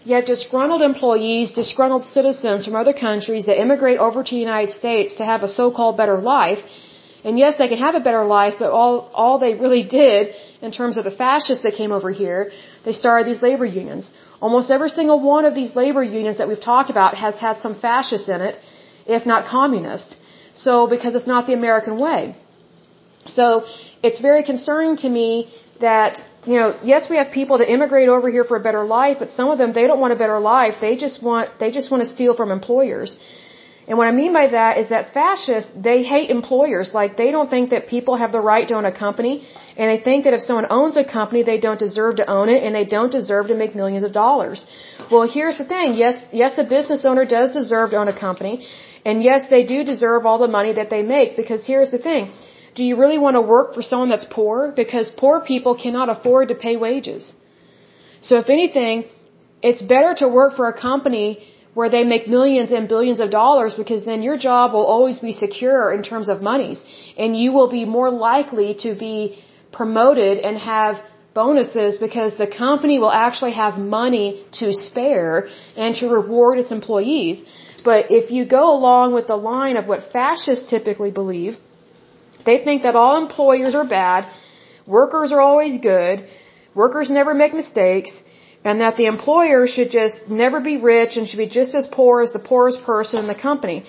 you 0.05 0.15
have 0.17 0.27
disgruntled 0.35 0.83
employees, 0.83 1.53
disgruntled 1.53 2.05
citizens 2.05 2.65
from 2.65 2.75
other 2.83 2.93
countries 2.93 3.45
that 3.47 3.61
immigrate 3.65 3.99
over 3.99 4.25
to 4.25 4.35
the 4.35 4.45
United 4.51 4.73
States 4.73 5.15
to 5.21 5.25
have 5.25 5.45
a 5.45 5.49
so-called 5.49 5.97
better 5.97 6.19
life. 6.21 6.59
And 7.25 7.39
yes, 7.39 7.55
they 7.59 7.69
can 7.69 7.79
have 7.79 7.95
a 7.95 8.01
better 8.01 8.25
life, 8.25 8.55
but 8.59 8.71
all, 8.71 9.11
all 9.15 9.39
they 9.39 9.55
really 9.55 9.85
did 9.85 10.35
in 10.61 10.73
terms 10.73 10.97
of 10.97 11.05
the 11.05 11.11
fascists 11.25 11.63
that 11.65 11.75
came 11.75 11.93
over 11.93 12.11
here, 12.11 12.51
they 12.85 12.93
started 12.93 13.27
these 13.31 13.43
labor 13.43 13.65
unions. 13.65 14.11
Almost 14.41 14.71
every 14.71 14.89
single 14.89 15.21
one 15.21 15.45
of 15.45 15.55
these 15.55 15.77
labor 15.77 16.03
unions 16.03 16.39
that 16.39 16.49
we've 16.49 16.67
talked 16.73 16.91
about 16.91 17.15
has 17.15 17.37
had 17.39 17.59
some 17.59 17.75
fascists 17.79 18.29
in 18.29 18.41
it 18.41 18.57
if 19.07 19.27
not 19.27 19.47
communist. 19.47 20.17
So, 20.55 20.87
because 20.87 21.15
it's 21.15 21.27
not 21.27 21.47
the 21.47 21.55
American 21.55 21.99
way. 21.99 22.37
So, 23.27 23.65
it's 24.03 24.21
very 24.21 24.43
concerning 24.43 24.97
to 24.99 25.09
me 25.09 25.53
that, 25.81 26.21
you 26.45 26.57
know, 26.57 26.79
yes, 26.83 27.09
we 27.09 27.17
have 27.17 27.31
people 27.31 27.59
that 27.59 27.71
immigrate 27.71 28.09
over 28.09 28.29
here 28.31 28.45
for 28.45 28.57
a 28.57 28.61
better 28.61 28.85
life, 28.85 29.17
but 29.19 29.31
some 29.31 29.49
of 29.49 29.59
them, 29.59 29.73
they 29.73 29.87
don't 29.87 30.01
want 30.01 30.13
a 30.13 30.17
better 30.17 30.39
life. 30.39 30.75
They 30.81 30.97
just 30.97 31.23
want, 31.23 31.59
they 31.59 31.71
just 31.71 31.91
want 31.91 32.03
to 32.03 32.09
steal 32.09 32.35
from 32.37 32.51
employers. 32.51 33.19
And 33.89 33.99
what 33.99 34.07
I 34.07 34.13
mean 34.13 34.33
by 34.33 34.47
that 34.59 34.79
is 34.79 34.89
that 34.91 35.13
fascists, 35.13 35.73
they 35.89 35.99
hate 36.05 36.31
employers. 36.31 36.95
Like, 36.95 37.17
they 37.17 37.31
don't 37.33 37.51
think 37.55 37.71
that 37.71 37.89
people 37.89 38.15
have 38.23 38.31
the 38.31 38.41
right 38.41 38.67
to 38.69 38.75
own 38.75 38.85
a 38.85 38.93
company. 38.93 39.35
And 39.77 39.91
they 39.91 40.01
think 40.09 40.25
that 40.25 40.35
if 40.35 40.43
someone 40.43 40.67
owns 40.71 40.97
a 40.97 41.05
company, 41.05 41.43
they 41.43 41.59
don't 41.59 41.81
deserve 41.87 42.17
to 42.17 42.27
own 42.37 42.49
it 42.49 42.63
and 42.63 42.75
they 42.75 42.85
don't 42.85 43.11
deserve 43.11 43.49
to 43.49 43.57
make 43.63 43.75
millions 43.75 44.05
of 44.05 44.13
dollars. 44.13 44.65
Well, 45.11 45.27
here's 45.37 45.59
the 45.59 45.65
thing. 45.65 45.95
Yes, 45.95 46.25
yes, 46.33 46.59
a 46.59 46.65
business 46.65 47.05
owner 47.05 47.25
does 47.25 47.53
deserve 47.53 47.91
to 47.91 47.97
own 47.97 48.09
a 48.09 48.19
company. 48.27 48.55
And 49.05 49.23
yes, 49.23 49.49
they 49.55 49.65
do 49.65 49.83
deserve 49.83 50.27
all 50.27 50.39
the 50.39 50.53
money 50.59 50.73
that 50.75 50.91
they 50.91 51.03
make 51.03 51.37
because 51.37 51.67
here's 51.67 51.91
the 51.91 51.99
thing. 51.99 52.31
Do 52.77 52.85
you 52.85 52.97
really 52.97 53.19
want 53.19 53.35
to 53.35 53.43
work 53.57 53.75
for 53.75 53.83
someone 53.83 54.11
that's 54.11 54.29
poor? 54.31 54.73
Because 54.83 55.11
poor 55.11 55.41
people 55.41 55.75
cannot 55.75 56.09
afford 56.09 56.49
to 56.49 56.55
pay 56.55 56.77
wages. 56.77 57.33
So 58.29 58.39
if 58.39 58.49
anything, 58.49 59.05
it's 59.63 59.83
better 59.83 60.15
to 60.23 60.29
work 60.29 60.57
for 60.57 60.69
a 60.69 60.77
company 60.89 61.29
where 61.75 61.89
they 61.89 62.05
make 62.05 62.29
millions 62.29 62.71
and 62.71 62.89
billions 62.89 63.21
of 63.21 63.31
dollars 63.31 63.75
because 63.75 64.05
then 64.05 64.23
your 64.23 64.37
job 64.37 64.73
will 64.75 64.89
always 64.95 65.19
be 65.21 65.33
secure 65.33 65.93
in 65.93 66.03
terms 66.03 66.29
of 66.29 66.43
monies 66.43 66.83
and 67.17 67.39
you 67.39 67.53
will 67.53 67.71
be 67.71 67.85
more 67.85 68.11
likely 68.11 68.75
to 68.85 68.95
be 68.95 69.43
promoted 69.73 70.39
and 70.39 70.59
have 70.59 71.03
bonuses 71.35 71.97
because 71.99 72.37
the 72.37 72.47
company 72.47 72.99
will 72.99 73.11
actually 73.11 73.53
have 73.53 73.79
money 73.79 74.45
to 74.61 74.73
spare 74.75 75.49
and 75.77 75.97
to 75.97 76.09
reward 76.09 76.59
its 76.59 76.71
employees. 76.71 77.43
But 77.85 78.11
if 78.11 78.31
you 78.31 78.45
go 78.45 78.65
along 78.79 79.15
with 79.15 79.27
the 79.27 79.37
line 79.37 79.77
of 79.77 79.87
what 79.87 80.13
fascists 80.13 80.69
typically 80.69 81.11
believe, 81.11 81.57
they 82.45 82.59
think 82.65 82.83
that 82.83 82.97
all 82.97 83.17
employers 83.17 83.75
are 83.75 83.87
bad, 83.87 84.29
workers 84.87 85.33
are 85.33 85.41
always 85.41 85.81
good, 85.81 86.29
workers 86.75 87.11
never 87.11 87.35
make 87.35 87.55
mistakes, 87.55 88.13
and 88.65 88.81
that 88.81 88.97
the 88.97 89.07
employer 89.07 89.67
should 89.67 89.91
just 89.91 90.29
never 90.29 90.61
be 90.61 90.77
rich 90.77 91.17
and 91.17 91.29
should 91.29 91.43
be 91.47 91.53
just 91.61 91.75
as 91.75 91.87
poor 91.87 92.23
as 92.23 92.33
the 92.33 92.45
poorest 92.51 92.83
person 92.85 93.19
in 93.19 93.27
the 93.27 93.41
company. 93.49 93.85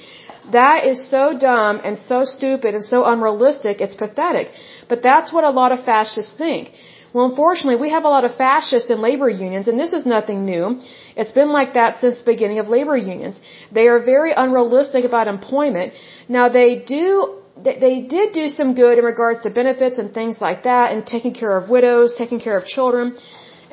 That 0.51 0.85
is 0.85 1.09
so 1.09 1.37
dumb 1.37 1.81
and 1.83 1.97
so 1.97 2.23
stupid 2.25 2.75
and 2.75 2.83
so 2.83 3.05
unrealistic, 3.05 3.81
it's 3.81 3.95
pathetic. 3.95 4.49
But 4.89 5.01
that's 5.01 5.31
what 5.31 5.43
a 5.43 5.51
lot 5.61 5.71
of 5.71 5.85
fascists 5.85 6.33
think. 6.33 6.71
Well, 7.13 7.25
unfortunately, 7.29 7.79
we 7.79 7.91
have 7.91 8.05
a 8.05 8.09
lot 8.09 8.25
of 8.25 8.35
fascists 8.35 8.89
in 8.89 8.99
labor 8.99 9.29
unions, 9.29 9.67
and 9.67 9.79
this 9.79 9.93
is 9.93 10.03
nothing 10.05 10.45
new. 10.45 10.81
It's 11.15 11.31
been 11.31 11.51
like 11.51 11.75
that 11.75 12.01
since 12.01 12.17
the 12.17 12.25
beginning 12.25 12.57
of 12.57 12.69
labor 12.69 12.97
unions. 12.97 13.39
They 13.71 13.87
are 13.87 13.99
very 13.99 14.33
unrealistic 14.35 15.05
about 15.05 15.27
employment. 15.27 15.93
Now, 16.27 16.49
they 16.49 16.69
do 16.79 17.39
they, 17.63 18.01
did 18.01 18.33
do 18.33 18.49
some 18.49 18.73
good 18.73 18.97
in 18.97 19.05
regards 19.05 19.41
to 19.41 19.49
benefits 19.51 19.99
and 19.99 20.11
things 20.11 20.41
like 20.41 20.63
that, 20.63 20.91
and 20.91 21.05
taking 21.05 21.33
care 21.35 21.55
of 21.55 21.69
widows, 21.69 22.15
taking 22.17 22.39
care 22.39 22.57
of 22.57 22.65
children, 22.65 23.15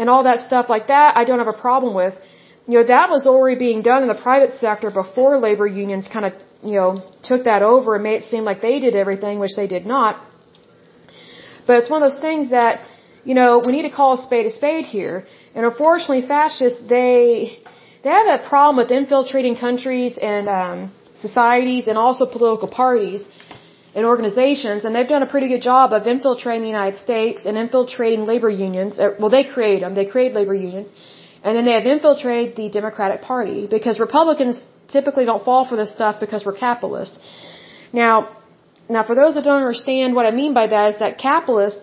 and 0.01 0.09
all 0.13 0.23
that 0.31 0.39
stuff 0.49 0.67
like 0.75 0.87
that. 0.95 1.09
I 1.21 1.23
don't 1.29 1.41
have 1.45 1.55
a 1.57 1.61
problem 1.69 1.93
with. 2.03 2.15
You 2.71 2.77
know, 2.79 2.87
that 2.95 3.07
was 3.15 3.23
already 3.33 3.59
being 3.67 3.81
done 3.91 4.01
in 4.05 4.09
the 4.15 4.21
private 4.29 4.53
sector 4.65 4.89
before 5.03 5.33
labor 5.49 5.67
unions 5.83 6.05
kind 6.15 6.27
of, 6.29 6.33
you 6.71 6.77
know, 6.79 6.91
took 7.31 7.43
that 7.51 7.63
over 7.73 7.89
and 7.97 8.03
made 8.09 8.19
it 8.23 8.27
seem 8.33 8.45
like 8.51 8.61
they 8.69 8.77
did 8.87 8.95
everything, 9.05 9.35
which 9.45 9.57
they 9.61 9.69
did 9.77 9.85
not. 9.95 10.13
But 11.67 11.75
it's 11.79 11.91
one 11.95 12.03
of 12.03 12.07
those 12.09 12.23
things 12.29 12.45
that, 12.59 12.81
you 13.29 13.35
know, 13.41 13.51
we 13.67 13.73
need 13.77 13.87
to 13.91 13.95
call 14.01 14.13
a 14.19 14.21
spade 14.27 14.47
a 14.53 14.55
spade 14.61 14.87
here. 14.97 15.17
And 15.55 15.67
unfortunately, 15.71 16.23
fascists, 16.37 16.81
they, 16.97 17.59
they 18.03 18.11
have 18.19 18.27
that 18.33 18.45
problem 18.53 18.77
with 18.83 18.91
infiltrating 19.01 19.57
countries 19.67 20.13
and, 20.33 20.49
um, 20.61 20.79
societies 21.29 21.87
and 21.91 21.99
also 21.99 22.25
political 22.25 22.69
parties 22.83 23.29
and 23.95 24.05
organizations, 24.07 24.85
and 24.85 24.95
they've 24.95 25.09
done 25.09 25.23
a 25.23 25.33
pretty 25.35 25.49
good 25.49 25.63
job 25.63 25.93
of 25.93 26.07
infiltrating 26.07 26.63
the 26.63 26.75
United 26.79 26.99
States 26.99 27.41
and 27.45 27.57
infiltrating 27.57 28.25
labor 28.25 28.51
unions. 28.51 28.99
Uh, 28.99 29.15
well, 29.19 29.31
they 29.31 29.45
create 29.45 29.81
them. 29.81 29.95
They 29.95 30.07
create 30.07 30.33
labor 30.33 30.55
unions. 30.55 30.89
And 31.43 31.57
then 31.57 31.65
they 31.65 31.73
have 31.73 31.87
infiltrated 31.87 32.57
the 32.57 32.69
Democratic 32.69 33.23
Party 33.23 33.67
because 33.67 33.99
Republicans 33.99 34.63
typically 34.89 35.25
don't 35.25 35.45
fall 35.45 35.65
for 35.65 35.77
this 35.77 35.91
stuff 35.91 36.21
because 36.21 36.45
we're 36.45 36.59
capitalists. 36.69 37.19
Now, 37.93 38.37
now 38.89 39.03
for 39.05 39.15
those 39.15 39.35
that 39.35 39.45
don't 39.45 39.63
understand 39.63 40.15
what 40.15 40.27
I 40.27 40.31
mean 40.31 40.53
by 40.55 40.67
that 40.67 40.95
is 40.95 40.99
that 41.01 41.19
capitalists, 41.19 41.81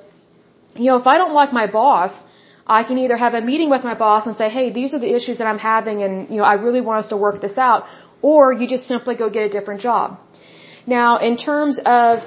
you 0.76 0.86
know, 0.90 0.98
if 0.98 1.08
I 1.08 1.18
don't 1.18 1.34
like 1.34 1.52
my 1.52 1.68
boss, 1.68 2.14
I 2.68 2.84
can 2.84 2.98
either 2.98 3.18
have 3.18 3.34
a 3.34 3.42
meeting 3.42 3.70
with 3.70 3.84
my 3.84 3.96
boss 3.96 4.28
and 4.28 4.36
say, 4.36 4.50
hey, 4.50 4.72
these 4.72 4.94
are 4.94 5.00
the 5.00 5.14
issues 5.16 5.38
that 5.40 5.48
I'm 5.48 5.58
having 5.58 6.04
and, 6.04 6.30
you 6.30 6.38
know, 6.38 6.44
I 6.44 6.54
really 6.54 6.82
want 6.82 7.00
us 7.04 7.08
to 7.08 7.18
work 7.18 7.42
this 7.42 7.58
out. 7.58 7.86
Or 8.22 8.54
you 8.54 8.68
just 8.68 8.88
simply 8.88 9.16
go 9.16 9.30
get 9.30 9.44
a 9.44 9.50
different 9.50 9.82
job. 9.82 10.20
Now, 10.88 11.18
in 11.18 11.36
terms 11.36 11.80
of 11.86 12.20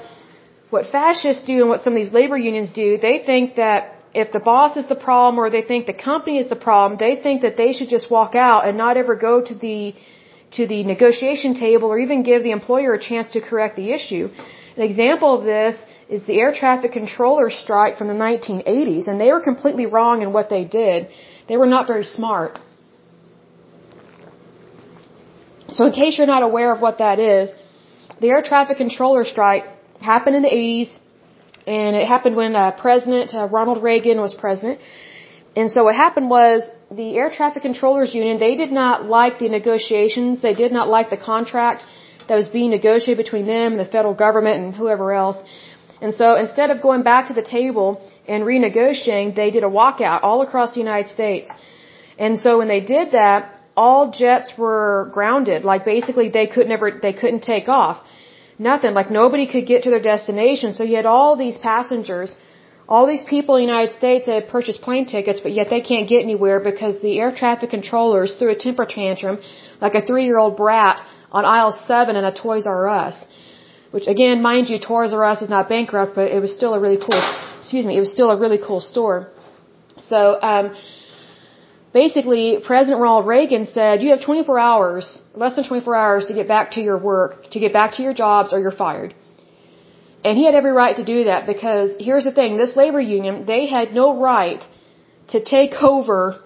what 0.68 0.86
fascists 0.86 1.44
do 1.44 1.56
and 1.62 1.68
what 1.70 1.80
some 1.80 1.94
of 1.94 2.00
these 2.02 2.12
labor 2.12 2.36
unions 2.36 2.70
do, 2.70 2.98
they 2.98 3.18
think 3.30 3.56
that 3.56 3.96
if 4.12 4.32
the 4.32 4.40
boss 4.40 4.76
is 4.76 4.86
the 4.86 5.00
problem 5.08 5.38
or 5.38 5.48
they 5.50 5.62
think 5.62 5.86
the 5.86 6.00
company 6.10 6.38
is 6.38 6.48
the 6.48 6.62
problem, 6.68 6.98
they 6.98 7.16
think 7.16 7.42
that 7.42 7.56
they 7.56 7.72
should 7.72 7.88
just 7.88 8.10
walk 8.10 8.34
out 8.34 8.66
and 8.66 8.76
not 8.76 8.96
ever 8.96 9.16
go 9.16 9.40
to 9.50 9.54
the 9.54 9.94
to 10.52 10.66
the 10.66 10.82
negotiation 10.82 11.54
table 11.54 11.88
or 11.92 11.98
even 11.98 12.24
give 12.24 12.42
the 12.42 12.50
employer 12.50 12.92
a 12.94 13.00
chance 13.00 13.28
to 13.34 13.40
correct 13.40 13.76
the 13.76 13.92
issue. 13.92 14.28
An 14.76 14.82
example 14.82 15.38
of 15.38 15.44
this 15.44 15.80
is 16.08 16.24
the 16.24 16.40
air 16.40 16.52
traffic 16.52 16.92
controller 16.92 17.50
strike 17.50 17.96
from 17.98 18.08
the 18.08 18.14
1980s, 18.14 19.06
and 19.06 19.20
they 19.20 19.30
were 19.32 19.40
completely 19.40 19.86
wrong 19.86 20.22
in 20.22 20.32
what 20.32 20.50
they 20.50 20.64
did. 20.64 21.08
They 21.48 21.56
were 21.56 21.70
not 21.76 21.86
very 21.86 22.02
smart. 22.02 22.58
So, 25.68 25.86
in 25.86 25.92
case 25.92 26.18
you're 26.18 26.32
not 26.36 26.42
aware 26.42 26.72
of 26.72 26.80
what 26.80 26.98
that 26.98 27.20
is, 27.20 27.54
the 28.20 28.28
air 28.28 28.42
traffic 28.42 28.76
controller 28.76 29.24
strike 29.24 29.64
happened 30.00 30.36
in 30.36 30.42
the 30.42 30.54
80s 30.62 30.90
and 31.66 31.96
it 31.96 32.06
happened 32.06 32.36
when 32.36 32.56
uh, 32.56 32.70
President 32.72 33.34
uh, 33.34 33.46
Ronald 33.46 33.82
Reagan 33.82 34.18
was 34.20 34.34
president. 34.34 34.80
And 35.56 35.70
so 35.70 35.84
what 35.84 35.94
happened 35.94 36.30
was 36.30 36.62
the 36.90 37.16
air 37.16 37.30
traffic 37.30 37.62
controllers 37.62 38.14
union, 38.14 38.38
they 38.38 38.56
did 38.56 38.72
not 38.72 39.04
like 39.04 39.38
the 39.38 39.48
negotiations, 39.48 40.40
they 40.40 40.54
did 40.54 40.72
not 40.72 40.88
like 40.88 41.10
the 41.10 41.16
contract 41.16 41.82
that 42.28 42.36
was 42.36 42.48
being 42.48 42.70
negotiated 42.70 43.18
between 43.24 43.46
them 43.46 43.72
and 43.72 43.80
the 43.80 43.90
federal 43.96 44.14
government 44.14 44.56
and 44.62 44.74
whoever 44.74 45.12
else. 45.12 45.38
And 46.00 46.14
so 46.14 46.36
instead 46.36 46.70
of 46.70 46.80
going 46.80 47.02
back 47.02 47.26
to 47.28 47.34
the 47.34 47.42
table 47.42 48.00
and 48.26 48.44
renegotiating, 48.44 49.34
they 49.34 49.50
did 49.50 49.64
a 49.64 49.72
walkout 49.78 50.20
all 50.22 50.40
across 50.42 50.72
the 50.74 50.80
United 50.80 51.10
States. 51.10 51.50
And 52.18 52.40
so 52.40 52.58
when 52.58 52.68
they 52.68 52.80
did 52.80 53.12
that, 53.12 53.59
all 53.76 54.10
jets 54.10 54.54
were 54.58 55.10
grounded. 55.12 55.64
Like 55.64 55.84
basically 55.84 56.28
they 56.28 56.46
could 56.46 56.68
never, 56.68 56.90
they 57.02 57.12
couldn't 57.12 57.42
take 57.42 57.68
off. 57.68 58.04
Nothing. 58.58 58.92
Like 58.92 59.10
nobody 59.10 59.46
could 59.46 59.66
get 59.66 59.84
to 59.84 59.90
their 59.90 60.00
destination. 60.00 60.72
So 60.72 60.84
you 60.84 60.96
had 60.96 61.06
all 61.06 61.36
these 61.36 61.56
passengers, 61.56 62.36
all 62.88 63.06
these 63.06 63.22
people 63.22 63.56
in 63.56 63.62
the 63.62 63.72
United 63.72 63.92
States 63.92 64.26
that 64.26 64.34
had 64.34 64.48
purchased 64.48 64.82
plane 64.82 65.06
tickets, 65.06 65.40
but 65.40 65.52
yet 65.52 65.70
they 65.70 65.80
can't 65.80 66.08
get 66.08 66.22
anywhere 66.22 66.60
because 66.60 67.00
the 67.00 67.18
air 67.18 67.32
traffic 67.34 67.70
controllers 67.70 68.34
threw 68.34 68.50
a 68.50 68.56
temper 68.66 68.84
tantrum 68.84 69.38
like 69.80 69.94
a 69.94 70.02
three 70.02 70.24
year 70.24 70.38
old 70.38 70.56
brat 70.56 71.00
on 71.32 71.44
aisle 71.44 71.72
seven 71.72 72.16
in 72.16 72.24
a 72.24 72.34
Toys 72.34 72.66
R 72.66 72.88
Us. 72.88 73.24
Which 73.92 74.06
again, 74.06 74.42
mind 74.42 74.68
you, 74.68 74.78
Toys 74.78 75.12
R 75.12 75.24
Us 75.24 75.42
is 75.42 75.48
not 75.48 75.68
bankrupt, 75.68 76.14
but 76.14 76.30
it 76.30 76.40
was 76.40 76.52
still 76.52 76.74
a 76.74 76.80
really 76.80 76.98
cool, 76.98 77.22
excuse 77.58 77.86
me, 77.86 77.96
it 77.96 78.00
was 78.00 78.10
still 78.10 78.30
a 78.30 78.38
really 78.38 78.58
cool 78.58 78.80
store. 78.80 79.28
So, 79.98 80.38
um, 80.42 80.74
basically 81.92 82.58
President 82.64 83.00
Ronald 83.00 83.26
Reagan 83.26 83.66
said, 83.66 84.02
you 84.02 84.10
have 84.10 84.22
24 84.22 84.58
hours, 84.58 85.22
less 85.34 85.54
than 85.56 85.64
24 85.64 85.94
hours 85.94 86.26
to 86.26 86.34
get 86.34 86.48
back 86.48 86.72
to 86.72 86.80
your 86.80 86.98
work, 86.98 87.50
to 87.50 87.60
get 87.60 87.72
back 87.72 87.94
to 87.94 88.02
your 88.02 88.14
jobs 88.14 88.52
or 88.52 88.60
you're 88.60 88.78
fired. 88.86 89.14
And 90.24 90.36
he 90.36 90.44
had 90.44 90.54
every 90.54 90.72
right 90.72 90.96
to 90.96 91.04
do 91.04 91.24
that 91.24 91.46
because 91.46 91.94
here's 91.98 92.24
the 92.24 92.32
thing, 92.32 92.56
this 92.56 92.76
labor 92.76 93.00
union, 93.00 93.46
they 93.46 93.66
had 93.66 93.92
no 93.92 94.20
right 94.20 94.62
to 95.28 95.42
take 95.42 95.74
over 95.82 96.40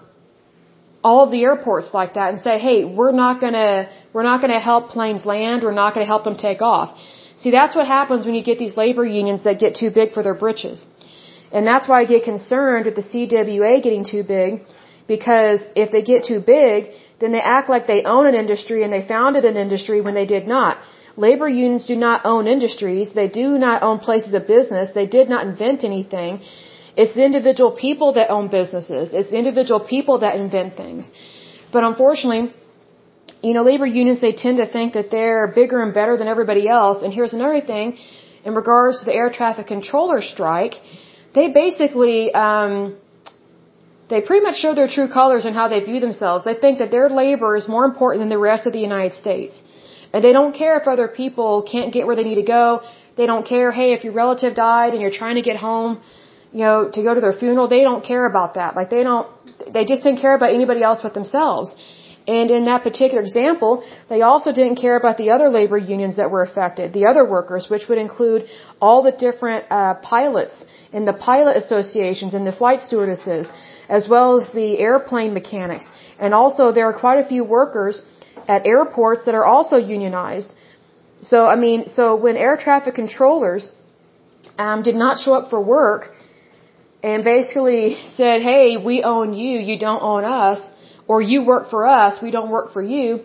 all 1.03 1.23
of 1.25 1.31
the 1.31 1.41
airports 1.43 1.89
like 1.93 2.13
that 2.17 2.29
and 2.33 2.39
say, 2.41 2.57
hey, 2.57 2.85
we're 2.85 3.11
not 3.11 3.39
gonna, 3.41 3.89
we're 4.13 4.27
not 4.31 4.41
gonna 4.41 4.59
help 4.59 4.89
planes 4.89 5.25
land, 5.25 5.61
we're 5.61 5.79
not 5.83 5.93
gonna 5.93 6.11
help 6.13 6.23
them 6.23 6.37
take 6.37 6.61
off. 6.61 6.97
See, 7.37 7.51
that's 7.51 7.75
what 7.75 7.85
happens 7.85 8.25
when 8.25 8.33
you 8.33 8.43
get 8.43 8.57
these 8.57 8.77
labor 8.77 9.05
unions 9.05 9.43
that 9.43 9.59
get 9.59 9.75
too 9.75 9.91
big 9.91 10.13
for 10.13 10.23
their 10.23 10.33
britches. 10.33 10.85
And 11.51 11.67
that's 11.67 11.87
why 11.87 12.01
I 12.01 12.05
get 12.05 12.23
concerned 12.23 12.85
with 12.85 12.95
the 12.95 13.05
CWA 13.11 13.83
getting 13.83 14.05
too 14.05 14.23
big 14.23 14.61
because 15.07 15.61
if 15.75 15.91
they 15.91 16.01
get 16.01 16.23
too 16.31 16.39
big, 16.39 16.91
then 17.19 17.31
they 17.31 17.41
act 17.41 17.69
like 17.69 17.87
they 17.87 18.03
own 18.03 18.25
an 18.31 18.35
industry 18.35 18.83
and 18.83 18.91
they 18.91 19.05
founded 19.07 19.45
an 19.45 19.57
industry 19.57 20.01
when 20.01 20.15
they 20.19 20.25
did 20.25 20.47
not. 20.47 20.77
Labor 21.17 21.47
unions 21.47 21.85
do 21.85 21.95
not 21.95 22.25
own 22.25 22.47
industries. 22.47 23.13
They 23.13 23.29
do 23.29 23.47
not 23.65 23.83
own 23.83 23.99
places 23.99 24.33
of 24.33 24.47
business. 24.47 24.91
They 24.91 25.07
did 25.07 25.29
not 25.29 25.45
invent 25.47 25.83
anything. 25.83 26.41
It's 26.97 27.13
the 27.13 27.23
individual 27.23 27.71
people 27.71 28.13
that 28.13 28.29
own 28.29 28.47
businesses. 28.49 29.13
It's 29.13 29.29
the 29.29 29.37
individual 29.37 29.79
people 29.79 30.19
that 30.19 30.35
invent 30.35 30.75
things. 30.75 31.09
But 31.71 31.83
unfortunately, 31.83 32.53
you 33.41 33.53
know, 33.53 33.63
labor 33.63 33.85
unions, 33.85 34.21
they 34.21 34.33
tend 34.33 34.57
to 34.57 34.67
think 34.75 34.93
that 34.93 35.09
they're 35.11 35.47
bigger 35.47 35.81
and 35.85 35.93
better 35.93 36.17
than 36.17 36.27
everybody 36.27 36.67
else. 36.67 37.03
And 37.03 37.13
here's 37.13 37.33
another 37.33 37.61
thing, 37.61 37.97
in 38.43 38.53
regards 38.55 38.99
to 38.99 39.05
the 39.05 39.13
air 39.13 39.29
traffic 39.29 39.67
controller 39.67 40.21
strike, 40.21 40.75
they 41.33 41.47
basically, 41.51 42.33
um, 42.33 42.95
they 44.09 44.21
pretty 44.21 44.43
much 44.47 44.57
show 44.63 44.73
their 44.75 44.87
true 44.87 45.07
colors 45.07 45.45
and 45.45 45.55
how 45.55 45.67
they 45.67 45.79
view 45.89 45.99
themselves. 45.99 46.43
They 46.45 46.53
think 46.53 46.79
that 46.79 46.91
their 46.91 47.09
labor 47.09 47.55
is 47.55 47.67
more 47.67 47.85
important 47.85 48.21
than 48.23 48.29
the 48.29 48.43
rest 48.51 48.67
of 48.67 48.73
the 48.73 48.83
United 48.89 49.15
States. 49.23 49.61
And 50.13 50.23
they 50.23 50.33
don't 50.37 50.53
care 50.53 50.75
if 50.79 50.87
other 50.87 51.07
people 51.07 51.63
can't 51.73 51.91
get 51.91 52.05
where 52.07 52.15
they 52.15 52.27
need 52.29 52.41
to 52.43 52.49
go. 52.59 52.81
They 53.17 53.25
don't 53.31 53.45
care, 53.53 53.71
hey, 53.71 53.89
if 53.93 54.03
your 54.03 54.13
relative 54.13 54.55
died 54.55 54.93
and 54.93 55.01
you're 55.01 55.17
trying 55.23 55.35
to 55.41 55.45
get 55.49 55.57
home, 55.57 56.01
you 56.51 56.63
know, 56.65 56.89
to 56.95 57.01
go 57.07 57.13
to 57.17 57.21
their 57.25 57.33
funeral, 57.33 57.67
they 57.67 57.83
don't 57.89 58.03
care 58.11 58.25
about 58.25 58.53
that. 58.59 58.75
Like 58.75 58.89
they 58.89 59.03
don't, 59.03 59.27
they 59.75 59.85
just 59.85 60.03
didn't 60.03 60.21
care 60.25 60.35
about 60.35 60.53
anybody 60.59 60.83
else 60.83 60.99
but 61.01 61.13
themselves. 61.13 61.75
And 62.27 62.49
in 62.49 62.65
that 62.65 62.81
particular 62.81 63.21
example, 63.21 63.83
they 64.09 64.21
also 64.21 64.51
didn't 64.51 64.77
care 64.77 64.97
about 64.97 65.17
the 65.17 65.29
other 65.29 65.49
labor 65.49 65.77
unions 65.77 66.15
that 66.17 66.31
were 66.31 66.41
affected, 66.41 66.91
the 66.91 67.05
other 67.05 67.23
workers, 67.23 67.69
which 67.69 67.87
would 67.87 67.99
include 67.99 68.47
all 68.81 69.03
the 69.03 69.11
different 69.11 69.65
uh, 69.69 69.95
pilots 69.95 70.65
in 70.91 71.05
the 71.05 71.13
pilot 71.13 71.55
associations 71.55 72.33
and 72.33 72.47
the 72.47 72.51
flight 72.51 72.81
stewardesses, 72.81 73.51
as 73.87 74.09
well 74.09 74.39
as 74.39 74.51
the 74.53 74.79
airplane 74.79 75.33
mechanics. 75.35 75.87
And 76.17 76.33
also 76.33 76.71
there 76.71 76.87
are 76.89 76.97
quite 77.05 77.19
a 77.19 77.27
few 77.27 77.43
workers 77.43 78.01
at 78.47 78.65
airports 78.65 79.25
that 79.25 79.35
are 79.35 79.45
also 79.45 79.77
unionized. 79.77 80.53
So, 81.21 81.45
I 81.45 81.55
mean, 81.55 81.87
so 81.87 82.15
when 82.15 82.37
air 82.37 82.57
traffic 82.57 82.95
controllers 82.95 83.71
um, 84.57 84.81
did 84.81 84.95
not 84.95 85.19
show 85.19 85.33
up 85.33 85.49
for 85.51 85.61
work 85.61 86.11
and 87.03 87.23
basically 87.23 87.95
said, 88.17 88.41
hey, 88.41 88.77
we 88.77 89.03
own 89.03 89.33
you, 89.33 89.59
you 89.59 89.77
don't 89.77 90.01
own 90.01 90.23
us, 90.23 90.59
or 91.07 91.21
you 91.21 91.43
work 91.45 91.69
for 91.69 91.85
us, 91.85 92.21
we 92.21 92.31
don't 92.31 92.49
work 92.49 92.73
for 92.73 92.81
you, 92.81 93.21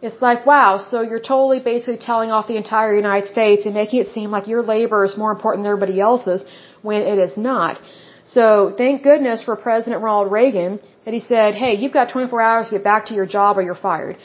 it's 0.00 0.20
like, 0.22 0.46
wow, 0.46 0.78
so 0.78 1.02
you're 1.02 1.26
totally 1.34 1.60
basically 1.60 1.98
telling 1.98 2.30
off 2.30 2.46
the 2.46 2.56
entire 2.56 2.94
United 2.94 3.26
States 3.26 3.66
and 3.66 3.74
making 3.74 4.00
it 4.00 4.08
seem 4.08 4.30
like 4.30 4.46
your 4.46 4.62
labor 4.62 5.04
is 5.04 5.16
more 5.16 5.32
important 5.32 5.64
than 5.64 5.72
everybody 5.72 6.00
else's 6.00 6.44
when 6.82 7.02
it 7.02 7.18
is 7.18 7.36
not. 7.36 7.80
So 8.24 8.72
thank 8.76 9.02
goodness 9.02 9.42
for 9.42 9.56
President 9.56 10.02
Ronald 10.02 10.30
Reagan 10.30 10.78
that 11.04 11.14
he 11.14 11.20
said, 11.20 11.54
hey, 11.54 11.74
you've 11.74 11.96
got 12.00 12.10
24 12.10 12.40
hours 12.40 12.66
to 12.68 12.76
get 12.76 12.84
back 12.84 13.06
to 13.06 13.14
your 13.14 13.26
job 13.26 13.58
or 13.58 13.62
you're 13.62 13.82
fired. 13.90 14.18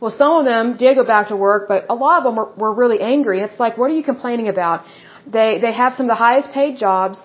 Well, 0.00 0.10
some 0.10 0.32
of 0.40 0.44
them 0.46 0.76
did 0.78 0.96
go 0.96 1.04
back 1.04 1.28
to 1.28 1.36
work, 1.36 1.68
but 1.68 1.84
a 1.90 1.94
lot 1.94 2.18
of 2.18 2.24
them 2.24 2.36
were, 2.36 2.50
were 2.62 2.74
really 2.74 3.00
angry. 3.00 3.40
It's 3.40 3.60
like, 3.60 3.76
what 3.76 3.90
are 3.90 3.96
you 4.00 4.02
complaining 4.02 4.48
about? 4.48 4.84
They, 5.26 5.58
they 5.60 5.72
have 5.72 5.92
some 5.92 6.06
of 6.06 6.10
the 6.16 6.22
highest 6.26 6.50
paid 6.52 6.78
jobs. 6.78 7.18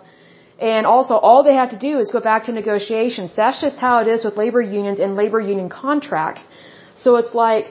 And 0.60 0.86
also, 0.86 1.16
all 1.16 1.44
they 1.44 1.56
have 1.56 1.72
to 1.72 1.78
do 1.78 2.00
is 2.00 2.12
go 2.12 2.22
back 2.22 2.46
to 2.46 2.54
negotiations. 2.54 3.34
That's 3.36 3.60
just 3.60 3.78
how 3.78 4.00
it 4.00 4.08
is 4.08 4.24
with 4.24 4.38
labor 4.38 4.62
unions 4.62 5.00
and 5.00 5.16
labor 5.16 5.42
union 5.42 5.68
contracts. 5.68 6.44
So 6.96 7.18
it's 7.18 7.34
like, 7.34 7.66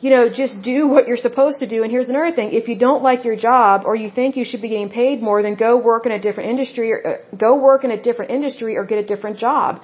you 0.00 0.10
know, 0.10 0.28
just 0.28 0.60
do 0.60 0.86
what 0.94 1.08
you're 1.08 1.22
supposed 1.28 1.60
to 1.60 1.66
do. 1.66 1.82
And 1.82 1.90
here's 1.90 2.10
another 2.10 2.32
thing. 2.32 2.52
If 2.52 2.68
you 2.68 2.76
don't 2.76 3.02
like 3.02 3.24
your 3.24 3.36
job 3.36 3.84
or 3.86 3.96
you 3.96 4.10
think 4.10 4.36
you 4.36 4.44
should 4.44 4.60
be 4.60 4.68
getting 4.68 4.90
paid 4.90 5.22
more, 5.22 5.42
then 5.42 5.54
go 5.54 5.78
work 5.78 6.04
in 6.04 6.12
a 6.12 6.18
different 6.18 6.50
industry 6.50 6.92
or 6.92 7.00
uh, 7.06 7.36
go 7.36 7.56
work 7.56 7.84
in 7.84 7.90
a 7.90 8.00
different 8.00 8.30
industry 8.30 8.76
or 8.76 8.84
get 8.84 8.98
a 8.98 9.06
different 9.12 9.38
job. 9.38 9.80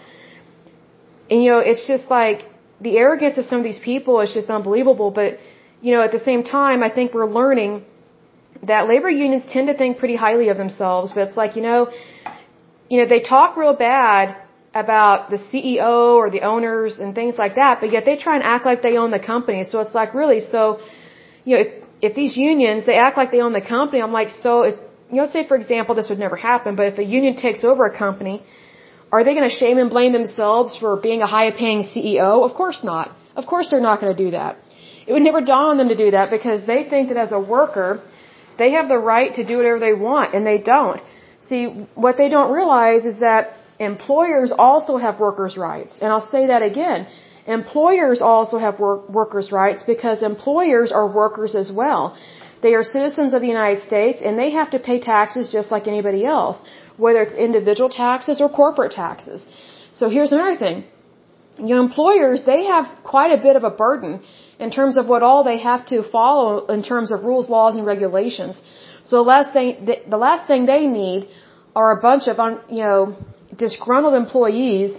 And 1.31 1.43
you 1.43 1.51
know, 1.51 1.61
it's 1.61 1.87
just 1.87 2.11
like 2.11 2.45
the 2.83 2.99
arrogance 2.99 3.39
of 3.39 3.47
some 3.47 3.59
of 3.59 3.65
these 3.65 3.79
people 3.79 4.21
is 4.21 4.35
just 4.35 4.51
unbelievable. 4.51 5.11
But, 5.11 5.39
you 5.81 5.95
know, 5.95 6.03
at 6.03 6.13
the 6.13 6.19
same 6.19 6.43
time, 6.43 6.83
I 6.83 6.91
think 6.91 7.15
we're 7.15 7.33
learning 7.41 7.85
that 8.63 8.89
labor 8.89 9.11
unions 9.11 9.45
tend 9.49 9.69
to 9.69 9.75
think 9.75 9.99
pretty 9.99 10.17
highly 10.17 10.49
of 10.49 10.57
themselves, 10.57 11.13
but 11.13 11.27
it's 11.27 11.37
like, 11.37 11.57
you 11.57 11.63
know, 11.63 11.91
you 12.89 12.99
know, 12.99 13.07
they 13.07 13.21
talk 13.21 13.57
real 13.57 13.75
bad 13.75 14.37
about 14.75 15.31
the 15.31 15.39
CEO 15.49 16.15
or 16.21 16.31
the 16.31 16.43
owners 16.43 16.99
and 16.99 17.15
things 17.15 17.37
like 17.37 17.55
that, 17.57 17.81
but 17.81 17.91
yet 17.93 18.05
they 18.05 18.17
try 18.17 18.35
and 18.37 18.45
act 18.45 18.65
like 18.65 18.83
they 18.83 18.97
own 18.97 19.11
the 19.11 19.25
company. 19.33 19.65
So 19.65 19.81
it's 19.81 19.95
like 19.95 20.15
really, 20.15 20.41
so, 20.41 20.81
you 21.45 21.57
know, 21.57 21.63
if, 21.63 21.69
if 22.01 22.15
these 22.15 22.37
unions, 22.37 22.87
they 22.87 22.97
act 22.97 23.17
like 23.17 23.31
they 23.31 23.41
own 23.41 23.53
the 23.53 23.67
company, 23.77 24.03
I'm 24.03 24.13
like, 24.13 24.31
so 24.31 24.63
if, 24.63 24.77
you 25.11 25.17
know, 25.17 25.27
say 25.27 25.47
for 25.47 25.57
example, 25.57 25.95
this 25.95 26.09
would 26.09 26.19
never 26.19 26.37
happen, 26.37 26.77
but 26.77 26.87
if 26.87 26.99
a 26.99 27.05
union 27.05 27.37
takes 27.37 27.65
over 27.65 27.85
a 27.87 27.97
company, 27.97 28.43
are 29.13 29.25
they 29.25 29.35
going 29.35 29.49
to 29.49 29.57
shame 29.63 29.79
and 29.79 29.91
blame 29.91 30.13
themselves 30.13 30.77
for 30.77 30.97
being 30.97 31.21
a 31.23 31.27
high 31.27 31.51
paying 31.51 31.83
CEO? 31.83 32.49
Of 32.49 32.55
course 32.55 32.85
not. 32.85 33.11
Of 33.35 33.47
course 33.47 33.71
they're 33.71 33.81
not 33.91 34.01
going 34.01 34.15
to 34.17 34.25
do 34.25 34.31
that. 34.33 34.59
It 35.07 35.13
would 35.13 35.23
never 35.23 35.41
dawn 35.41 35.71
on 35.73 35.79
them 35.79 35.89
to 35.89 35.97
do 35.97 36.13
that 36.13 36.31
because 36.31 36.65
they 36.65 36.85
think 36.85 37.09
that 37.09 37.17
as 37.17 37.33
a 37.33 37.41
worker, 37.41 38.03
they 38.61 38.71
have 38.79 38.89
the 38.95 39.03
right 39.15 39.33
to 39.39 39.45
do 39.51 39.57
whatever 39.59 39.81
they 39.87 39.97
want, 40.11 40.35
and 40.35 40.47
they 40.51 40.59
don't. 40.75 41.01
See, 41.49 41.63
what 42.05 42.17
they 42.21 42.29
don't 42.35 42.53
realize 42.61 43.05
is 43.13 43.19
that 43.29 43.43
employers 43.91 44.53
also 44.67 44.97
have 45.05 45.15
workers' 45.29 45.57
rights. 45.57 45.99
And 46.01 46.09
I'll 46.13 46.31
say 46.37 46.43
that 46.53 46.63
again. 46.71 47.07
Employers 47.47 48.21
also 48.33 48.59
have 48.59 48.79
work, 48.79 49.09
workers' 49.21 49.51
rights 49.51 49.83
because 49.95 50.23
employers 50.23 50.93
are 50.93 51.07
workers 51.23 51.55
as 51.63 51.73
well. 51.81 52.03
They 52.65 52.75
are 52.79 52.85
citizens 52.85 53.33
of 53.33 53.41
the 53.41 53.53
United 53.59 53.81
States 53.81 54.21
and 54.23 54.39
they 54.39 54.51
have 54.51 54.71
to 54.77 54.79
pay 54.79 54.99
taxes 55.01 55.51
just 55.57 55.71
like 55.75 55.89
anybody 55.89 56.25
else, 56.27 56.63
whether 57.05 57.23
it's 57.23 57.35
individual 57.35 57.89
taxes 57.89 58.41
or 58.41 58.49
corporate 58.63 58.93
taxes. 58.93 59.43
So 59.93 60.11
here's 60.11 60.33
another 60.33 60.57
thing. 60.65 60.85
Your 61.67 61.79
employers, 61.79 62.45
they 62.45 62.65
have 62.65 62.87
quite 63.05 63.33
a 63.39 63.41
bit 63.43 63.57
of 63.57 63.65
a 63.65 63.71
burden 63.71 64.23
in 64.59 64.71
terms 64.71 64.97
of 64.97 65.07
what 65.07 65.23
all 65.23 65.43
they 65.45 65.59
have 65.59 65.87
to 65.87 66.03
follow 66.03 66.67
in 66.67 66.83
terms 66.83 67.11
of 67.13 67.25
rules, 67.25 67.49
laws, 67.49 67.75
and 67.75 67.87
regulations. 67.87 68.63
So 69.05 69.17
the 69.17 69.29
last 69.35 69.53
thing, 69.53 69.89
the 70.15 70.17
last 70.17 70.47
thing 70.47 70.67
they 70.67 70.87
need 70.87 71.29
are 71.75 71.91
a 71.99 72.01
bunch 72.01 72.29
of, 72.29 72.37
you 72.69 72.83
know, 72.85 73.17
disgruntled 73.57 74.15
employees, 74.15 74.97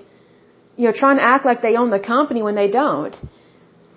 you 0.78 0.86
know, 0.88 0.94
trying 0.94 1.18
to 1.18 1.24
act 1.24 1.46
like 1.46 1.62
they 1.62 1.76
own 1.76 1.90
the 1.90 2.00
company 2.00 2.42
when 2.42 2.56
they 2.56 2.70
don't. 2.70 3.16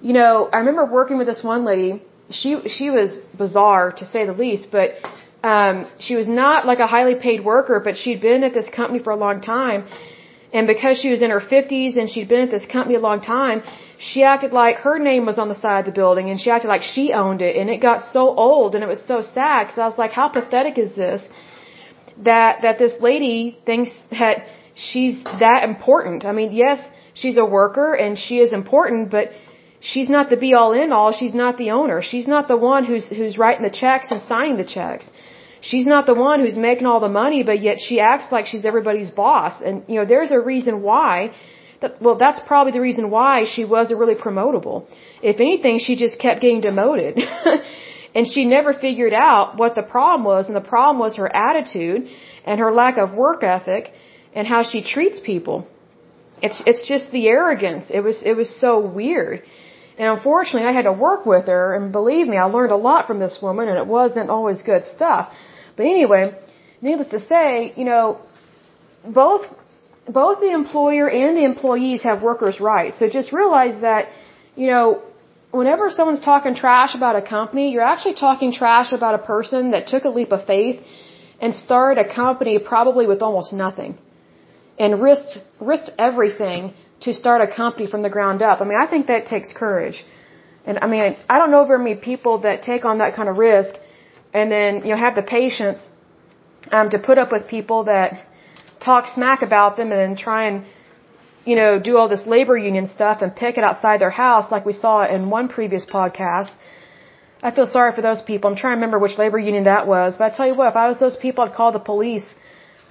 You 0.01 0.13
know, 0.13 0.49
I 0.53 0.59
remember 0.59 0.85
working 0.85 1.19
with 1.19 1.27
this 1.27 1.43
one 1.43 1.65
lady. 1.65 2.03
She 2.31 2.51
she 2.69 2.91
was 2.91 3.11
bizarre 3.37 3.93
to 4.01 4.05
say 4.07 4.27
the 4.27 4.33
least, 4.33 4.69
but 4.71 4.89
um, 5.43 5.87
she 5.99 6.15
was 6.17 6.29
not 6.29 6.67
like 6.67 6.79
a 6.79 6.87
highly 6.87 7.15
paid 7.15 7.45
worker, 7.45 7.81
but 7.87 7.97
she'd 7.97 8.21
been 8.21 8.45
at 8.45 8.55
this 8.55 8.69
company 8.71 8.99
for 9.03 9.11
a 9.11 9.17
long 9.17 9.41
time. 9.41 9.87
And 10.55 10.69
because 10.75 10.95
she 11.03 11.11
was 11.15 11.21
in 11.27 11.31
her 11.37 11.45
50s 11.55 11.97
and 12.01 12.09
she'd 12.09 12.29
been 12.33 12.45
at 12.49 12.53
this 12.57 12.67
company 12.75 12.95
a 12.95 13.05
long 13.09 13.21
time, 13.21 13.59
she 14.09 14.21
acted 14.33 14.53
like 14.63 14.77
her 14.89 14.99
name 15.11 15.27
was 15.31 15.39
on 15.43 15.49
the 15.53 15.59
side 15.63 15.81
of 15.81 15.87
the 15.91 15.97
building 16.01 16.31
and 16.31 16.41
she 16.41 16.49
acted 16.55 16.69
like 16.75 16.85
she 16.95 17.05
owned 17.23 17.43
it 17.49 17.57
and 17.57 17.69
it 17.75 17.81
got 17.89 18.03
so 18.17 18.23
old 18.47 18.75
and 18.75 18.83
it 18.87 18.91
was 18.95 19.03
so 19.13 19.19
sad 19.23 19.65
because 19.65 19.81
I 19.85 19.87
was 19.93 19.99
like, 20.03 20.13
how 20.13 20.29
pathetic 20.29 20.79
is 20.85 20.95
this? 20.95 21.21
That, 22.29 22.63
that 22.63 22.79
this 22.79 22.95
lady 23.09 23.59
thinks 23.67 23.91
that 24.13 24.47
she's 24.77 25.17
that 25.45 25.65
important. 25.71 26.25
I 26.25 26.33
mean, 26.39 26.53
yes, 26.53 26.79
she's 27.15 27.37
a 27.37 27.49
worker 27.59 27.91
and 27.95 28.17
she 28.17 28.37
is 28.45 28.53
important, 28.53 29.11
but 29.11 29.33
she's 29.81 30.09
not 30.17 30.31
the 30.31 30.37
be 30.37 30.55
all 30.55 30.73
end 30.73 30.93
all. 30.93 31.11
She's 31.13 31.35
not 31.35 31.59
the 31.59 31.71
owner. 31.73 32.01
She's 32.13 32.29
not 32.29 32.47
the 32.47 32.57
one 32.57 32.85
who's, 32.85 33.09
who's 33.09 33.37
writing 33.37 33.65
the 33.65 33.77
checks 33.83 34.13
and 34.13 34.23
signing 34.23 34.57
the 34.57 34.71
checks. 34.77 35.07
She's 35.71 35.87
not 35.95 36.05
the 36.11 36.17
one 36.29 36.41
who's 36.41 36.59
making 36.71 36.87
all 36.91 37.01
the 37.01 37.15
money, 37.23 37.43
but 37.51 37.59
yet 37.69 37.77
she 37.87 37.97
acts 38.13 38.27
like 38.31 38.47
she's 38.53 38.65
everybody's 38.71 39.11
boss. 39.23 39.55
And, 39.67 39.83
you 39.89 39.97
know, 39.99 40.07
there's 40.13 40.33
a 40.39 40.41
reason 40.53 40.83
why 40.83 41.15
that, 41.81 42.03
well, 42.03 42.17
that's 42.25 42.41
probably 42.51 42.73
the 42.79 42.85
reason 42.89 43.11
why 43.11 43.35
she 43.55 43.65
wasn't 43.65 43.99
really 44.03 44.19
promotable. 44.27 44.77
If 45.23 45.37
anything, 45.49 45.79
she 45.87 45.97
just 46.05 46.19
kept 46.19 46.43
getting 46.43 46.61
demoted. 46.61 47.19
and 48.15 48.29
she 48.33 48.45
never 48.57 48.73
figured 48.87 49.15
out 49.15 49.57
what 49.57 49.75
the 49.75 49.87
problem 49.95 50.25
was, 50.25 50.49
and 50.49 50.57
the 50.63 50.69
problem 50.75 50.99
was 50.99 51.17
her 51.17 51.31
attitude 51.49 52.09
and 52.45 52.61
her 52.61 52.71
lack 52.83 52.99
of 52.99 53.15
work 53.15 53.43
ethic 53.43 53.93
and 54.35 54.47
how 54.47 54.63
she 54.71 54.83
treats 54.83 55.19
people. 55.33 55.67
It's 56.43 56.63
it's 56.71 56.87
just 56.93 57.11
the 57.11 57.25
arrogance. 57.29 57.87
It 57.99 58.03
was 58.09 58.23
it 58.23 58.37
was 58.43 58.51
so 58.65 58.71
weird. 59.01 59.43
And 59.97 60.09
unfortunately, 60.17 60.69
I 60.69 60.73
had 60.73 60.87
to 60.93 60.97
work 61.09 61.25
with 61.25 61.47
her, 61.47 61.75
and 61.77 61.93
believe 61.93 62.27
me, 62.27 62.37
I 62.37 62.47
learned 62.57 62.73
a 62.73 62.83
lot 62.91 63.07
from 63.07 63.19
this 63.21 63.39
woman, 63.41 63.69
and 63.69 63.79
it 63.79 63.87
wasn't 63.87 64.29
always 64.29 64.61
good 64.63 64.85
stuff. 64.97 65.33
But 65.77 65.87
anyway, 65.87 66.37
needless 66.81 67.09
to 67.09 67.21
say, 67.21 67.73
you 67.77 67.85
know, 67.85 68.19
both 69.23 69.43
both 70.09 70.41
the 70.41 70.53
employer 70.53 71.09
and 71.09 71.37
the 71.37 71.45
employees 71.45 72.03
have 72.03 72.23
workers' 72.23 72.61
rights. 72.61 72.99
So 72.99 73.09
just 73.09 73.33
realize 73.33 73.81
that, 73.81 74.09
you 74.55 74.67
know, 74.67 75.03
whenever 75.51 75.91
someone's 75.91 76.21
talking 76.21 76.55
trash 76.55 76.95
about 76.95 77.17
a 77.17 77.23
company, 77.23 77.73
you're 77.73 77.89
actually 77.95 78.15
talking 78.15 78.53
trash 78.53 78.93
about 78.93 79.15
a 79.15 79.23
person 79.35 79.71
that 79.71 79.87
took 79.87 80.05
a 80.05 80.11
leap 80.19 80.33
of 80.33 80.45
faith 80.47 80.81
and 81.41 81.55
started 81.55 82.05
a 82.07 82.15
company 82.15 82.59
probably 82.59 83.07
with 83.07 83.23
almost 83.23 83.53
nothing 83.53 83.97
and 84.79 85.01
risked, 85.01 85.39
risked 85.61 85.93
everything 85.99 86.75
to 87.01 87.15
start 87.15 87.41
a 87.41 87.47
company 87.63 87.87
from 87.87 88.03
the 88.03 88.11
ground 88.11 88.43
up. 88.43 88.61
I 88.61 88.65
mean, 88.65 88.79
I 88.79 88.87
think 88.87 89.07
that 89.07 89.27
takes 89.27 89.53
courage. 89.53 90.05
And 90.67 90.79
I 90.81 90.87
mean, 90.87 91.17
I 91.29 91.39
don't 91.39 91.51
know 91.51 91.65
very 91.65 91.79
many 91.79 91.97
people 91.97 92.39
that 92.39 92.63
take 92.63 92.85
on 92.85 92.99
that 92.99 93.15
kind 93.15 93.29
of 93.29 93.37
risk 93.37 93.75
and 94.35 94.51
then, 94.51 94.71
you 94.85 94.91
know, 94.93 94.97
have 94.97 95.15
the 95.15 95.23
patience 95.23 95.79
um, 96.73 96.91
to 96.91 96.99
put 96.99 97.17
up 97.23 97.31
with 97.35 97.47
people 97.57 97.85
that 97.85 98.25
talk 98.85 99.05
smack 99.15 99.43
about 99.43 99.77
them 99.77 99.93
and 99.93 100.01
then 100.05 100.17
try 100.17 100.41
and, 100.49 100.65
you 101.45 101.57
know, 101.61 101.79
do 101.79 101.97
all 101.97 102.09
this 102.09 102.27
labor 102.27 102.57
union 102.57 102.87
stuff 102.89 103.23
and 103.23 103.35
pick 103.35 103.57
it 103.57 103.65
outside 103.65 104.01
their 104.01 104.17
house 104.25 104.51
like 104.51 104.67
we 104.67 104.73
saw 104.73 104.97
in 105.17 105.31
one 105.31 105.49
previous 105.49 105.85
podcast. 105.85 106.51
I 107.43 107.51
feel 107.57 107.67
sorry 107.67 107.93
for 107.95 108.03
those 108.03 108.23
people. 108.23 108.51
I'm 108.51 108.57
trying 108.57 108.73
to 108.73 108.81
remember 108.81 108.99
which 108.99 109.17
labor 109.19 109.39
union 109.39 109.65
that 109.65 109.87
was, 109.87 110.17
but 110.19 110.25
I 110.33 110.37
tell 110.37 110.47
you 110.51 110.55
what, 110.55 110.69
if 110.69 110.77
I 110.77 110.89
was 110.89 110.99
those 110.99 111.17
people, 111.17 111.45
I'd 111.45 111.55
call 111.55 111.73
the 111.73 111.87
police 111.93 112.27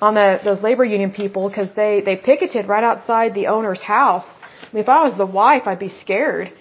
on 0.01 0.13
the, 0.13 0.39
those 0.43 0.62
labor 0.62 0.86
union 0.86 1.12
people 1.12 1.49
because 1.49 1.69
they, 1.75 2.01
they 2.08 2.15
picketed 2.15 2.67
right 2.67 2.84
outside 2.84 3.34
the 3.34 3.47
owner's 3.47 3.82
house. 3.82 4.27
I 4.62 4.69
mean, 4.73 4.84
if 4.84 4.89
I 4.89 5.03
was 5.03 5.17
the 5.17 5.25
wife, 5.25 5.63
I'd 5.65 5.79
be 5.79 5.93
scared. 6.03 6.53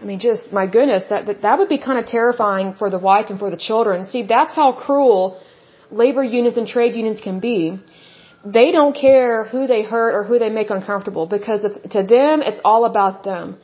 I 0.00 0.04
mean, 0.04 0.20
just, 0.20 0.52
my 0.52 0.66
goodness, 0.66 1.04
that, 1.10 1.26
that, 1.26 1.42
that 1.42 1.58
would 1.58 1.68
be 1.68 1.78
kind 1.78 1.98
of 1.98 2.06
terrifying 2.06 2.74
for 2.74 2.88
the 2.88 2.98
wife 2.98 3.30
and 3.30 3.38
for 3.38 3.50
the 3.50 3.56
children. 3.56 4.06
See, 4.06 4.22
that's 4.22 4.54
how 4.54 4.72
cruel 4.72 5.40
labor 5.90 6.22
unions 6.22 6.56
and 6.58 6.68
trade 6.68 6.94
unions 6.94 7.20
can 7.20 7.40
be 7.40 7.80
they 8.44 8.70
don't 8.70 8.94
care 8.94 9.44
who 9.44 9.66
they 9.66 9.82
hurt 9.82 10.14
or 10.14 10.24
who 10.24 10.38
they 10.38 10.48
make 10.48 10.70
uncomfortable 10.70 11.26
because 11.26 11.64
it's, 11.64 11.78
to 11.94 12.02
them, 12.02 12.42
it's 12.42 12.60
all 12.64 12.84
about 12.84 13.24
them. 13.24 13.56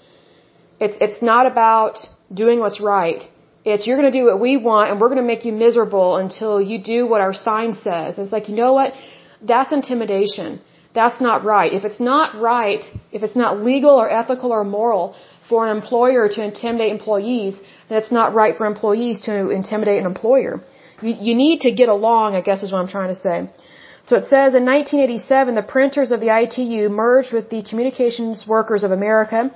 It's, 0.80 0.96
it's 1.00 1.22
not 1.22 1.46
about 1.46 1.98
doing 2.32 2.58
what's 2.58 2.80
right. 2.80 3.22
It's 3.64 3.86
you're 3.86 3.96
going 3.96 4.10
to 4.12 4.18
do 4.18 4.26
what 4.26 4.40
we 4.40 4.56
want 4.56 4.90
and 4.90 5.00
we're 5.00 5.08
going 5.08 5.24
to 5.24 5.30
make 5.34 5.44
you 5.44 5.52
miserable 5.52 6.16
until 6.16 6.60
you 6.60 6.78
do 6.82 7.06
what 7.06 7.20
our 7.20 7.32
sign 7.32 7.74
says. 7.74 8.18
It's 8.18 8.32
like, 8.32 8.48
you 8.48 8.56
know 8.56 8.72
what? 8.72 8.92
That's 9.40 9.72
intimidation. 9.72 10.60
That's 10.92 11.20
not 11.20 11.44
right. 11.44 11.72
If 11.72 11.84
it's 11.84 12.00
not 12.00 12.40
right, 12.40 12.84
if 13.12 13.22
it's 13.22 13.36
not 13.36 13.60
legal 13.60 13.94
or 14.02 14.10
ethical 14.10 14.52
or 14.52 14.64
moral 14.64 15.16
for 15.48 15.66
an 15.66 15.76
employer 15.76 16.28
to 16.28 16.42
intimidate 16.42 16.90
employees, 16.90 17.60
then 17.88 17.98
it's 17.98 18.12
not 18.12 18.34
right 18.34 18.56
for 18.56 18.66
employees 18.66 19.20
to 19.22 19.50
intimidate 19.50 19.98
an 20.00 20.06
employer. 20.06 20.62
You, 21.00 21.14
you 21.20 21.34
need 21.34 21.60
to 21.62 21.72
get 21.72 21.88
along, 21.88 22.34
I 22.34 22.40
guess 22.40 22.62
is 22.62 22.72
what 22.72 22.80
I'm 22.80 22.88
trying 22.88 23.14
to 23.14 23.20
say. 23.26 23.48
So 24.04 24.16
it 24.16 24.24
says 24.24 24.54
in 24.54 24.64
1987, 24.64 25.54
the 25.54 25.62
printers 25.62 26.12
of 26.12 26.20
the 26.20 26.30
ITU 26.42 26.88
merged 26.88 27.32
with 27.32 27.48
the 27.48 27.62
Communications 27.62 28.46
Workers 28.46 28.84
of 28.84 28.90
America, 28.90 29.50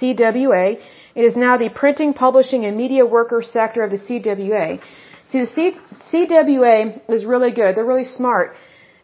CWA, 0.00 0.80
it 1.14 1.24
is 1.24 1.36
now 1.36 1.56
the 1.58 1.68
printing, 1.68 2.14
publishing, 2.14 2.64
and 2.64 2.76
media 2.76 3.04
workers 3.04 3.50
sector 3.50 3.82
of 3.82 3.90
the 3.90 3.98
CWA. 3.98 4.80
See, 5.28 5.40
the 5.40 5.46
C- 5.46 5.76
CWA 6.10 7.00
is 7.08 7.24
really 7.24 7.52
good. 7.52 7.76
They're 7.76 7.84
really 7.84 8.04
smart. 8.04 8.54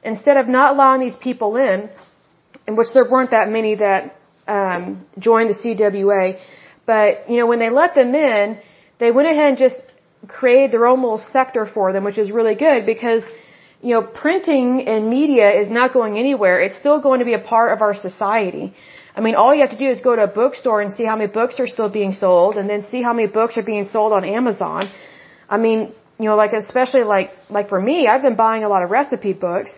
Instead 0.03 0.37
of 0.37 0.48
not 0.48 0.74
allowing 0.74 1.01
these 1.01 1.16
people 1.16 1.57
in, 1.57 1.90
in 2.66 2.77
which 2.77 2.88
there 2.94 3.09
weren't 3.09 3.31
that 3.31 3.48
many 3.51 3.74
that 3.77 4.17
um, 4.49 5.07
joined 5.19 5.51
the 5.51 5.59
CWA, 5.63 6.39
but 6.87 7.31
you 7.31 7.37
know 7.39 7.47
when 7.47 7.59
they 7.59 7.71
let 7.71 7.95
them 7.95 8.15
in, 8.15 8.59
they 8.99 9.11
went 9.11 9.29
ahead 9.29 9.49
and 9.51 9.59
just 9.59 9.77
created 10.27 10.73
their 10.73 10.87
own 10.87 11.01
little 11.03 11.19
sector 11.19 11.65
for 11.67 11.93
them, 11.93 12.05
which 12.05 12.19
is 12.19 12.31
really 12.31 12.55
good 12.55 12.87
because 12.87 13.23
you 13.81 13.95
know 13.95 14.03
printing 14.03 14.87
and 14.89 15.09
media 15.09 15.49
is 15.63 15.71
not 15.71 15.93
going 15.93 16.19
anywhere. 16.19 16.61
It's 16.61 16.79
still 16.79 17.01
going 17.01 17.21
to 17.21 17.29
be 17.33 17.35
a 17.35 17.45
part 17.55 17.73
of 17.75 17.83
our 17.83 17.95
society. 17.95 18.75
I 19.19 19.21
mean, 19.21 19.35
all 19.35 19.53
you 19.55 19.63
have 19.67 19.75
to 19.79 19.83
do 19.85 19.91
is 19.95 20.01
go 20.01 20.15
to 20.15 20.25
a 20.31 20.33
bookstore 20.41 20.81
and 20.81 20.95
see 20.95 21.05
how 21.05 21.17
many 21.17 21.31
books 21.41 21.59
are 21.59 21.67
still 21.67 21.89
being 21.89 22.13
sold 22.13 22.57
and 22.57 22.71
then 22.71 22.85
see 22.85 23.03
how 23.03 23.13
many 23.13 23.27
books 23.27 23.57
are 23.59 23.65
being 23.65 23.87
sold 23.95 24.13
on 24.13 24.25
Amazon. 24.25 24.83
I 25.49 25.57
mean, 25.59 25.93
you 26.21 26.27
know, 26.29 26.37
like 26.37 26.53
especially 26.53 27.03
like, 27.03 27.31
like 27.51 27.69
for 27.69 27.81
me, 27.81 28.07
I've 28.07 28.23
been 28.23 28.37
buying 28.37 28.63
a 28.63 28.69
lot 28.69 28.83
of 28.85 28.91
recipe 28.91 29.33
books. 29.33 29.73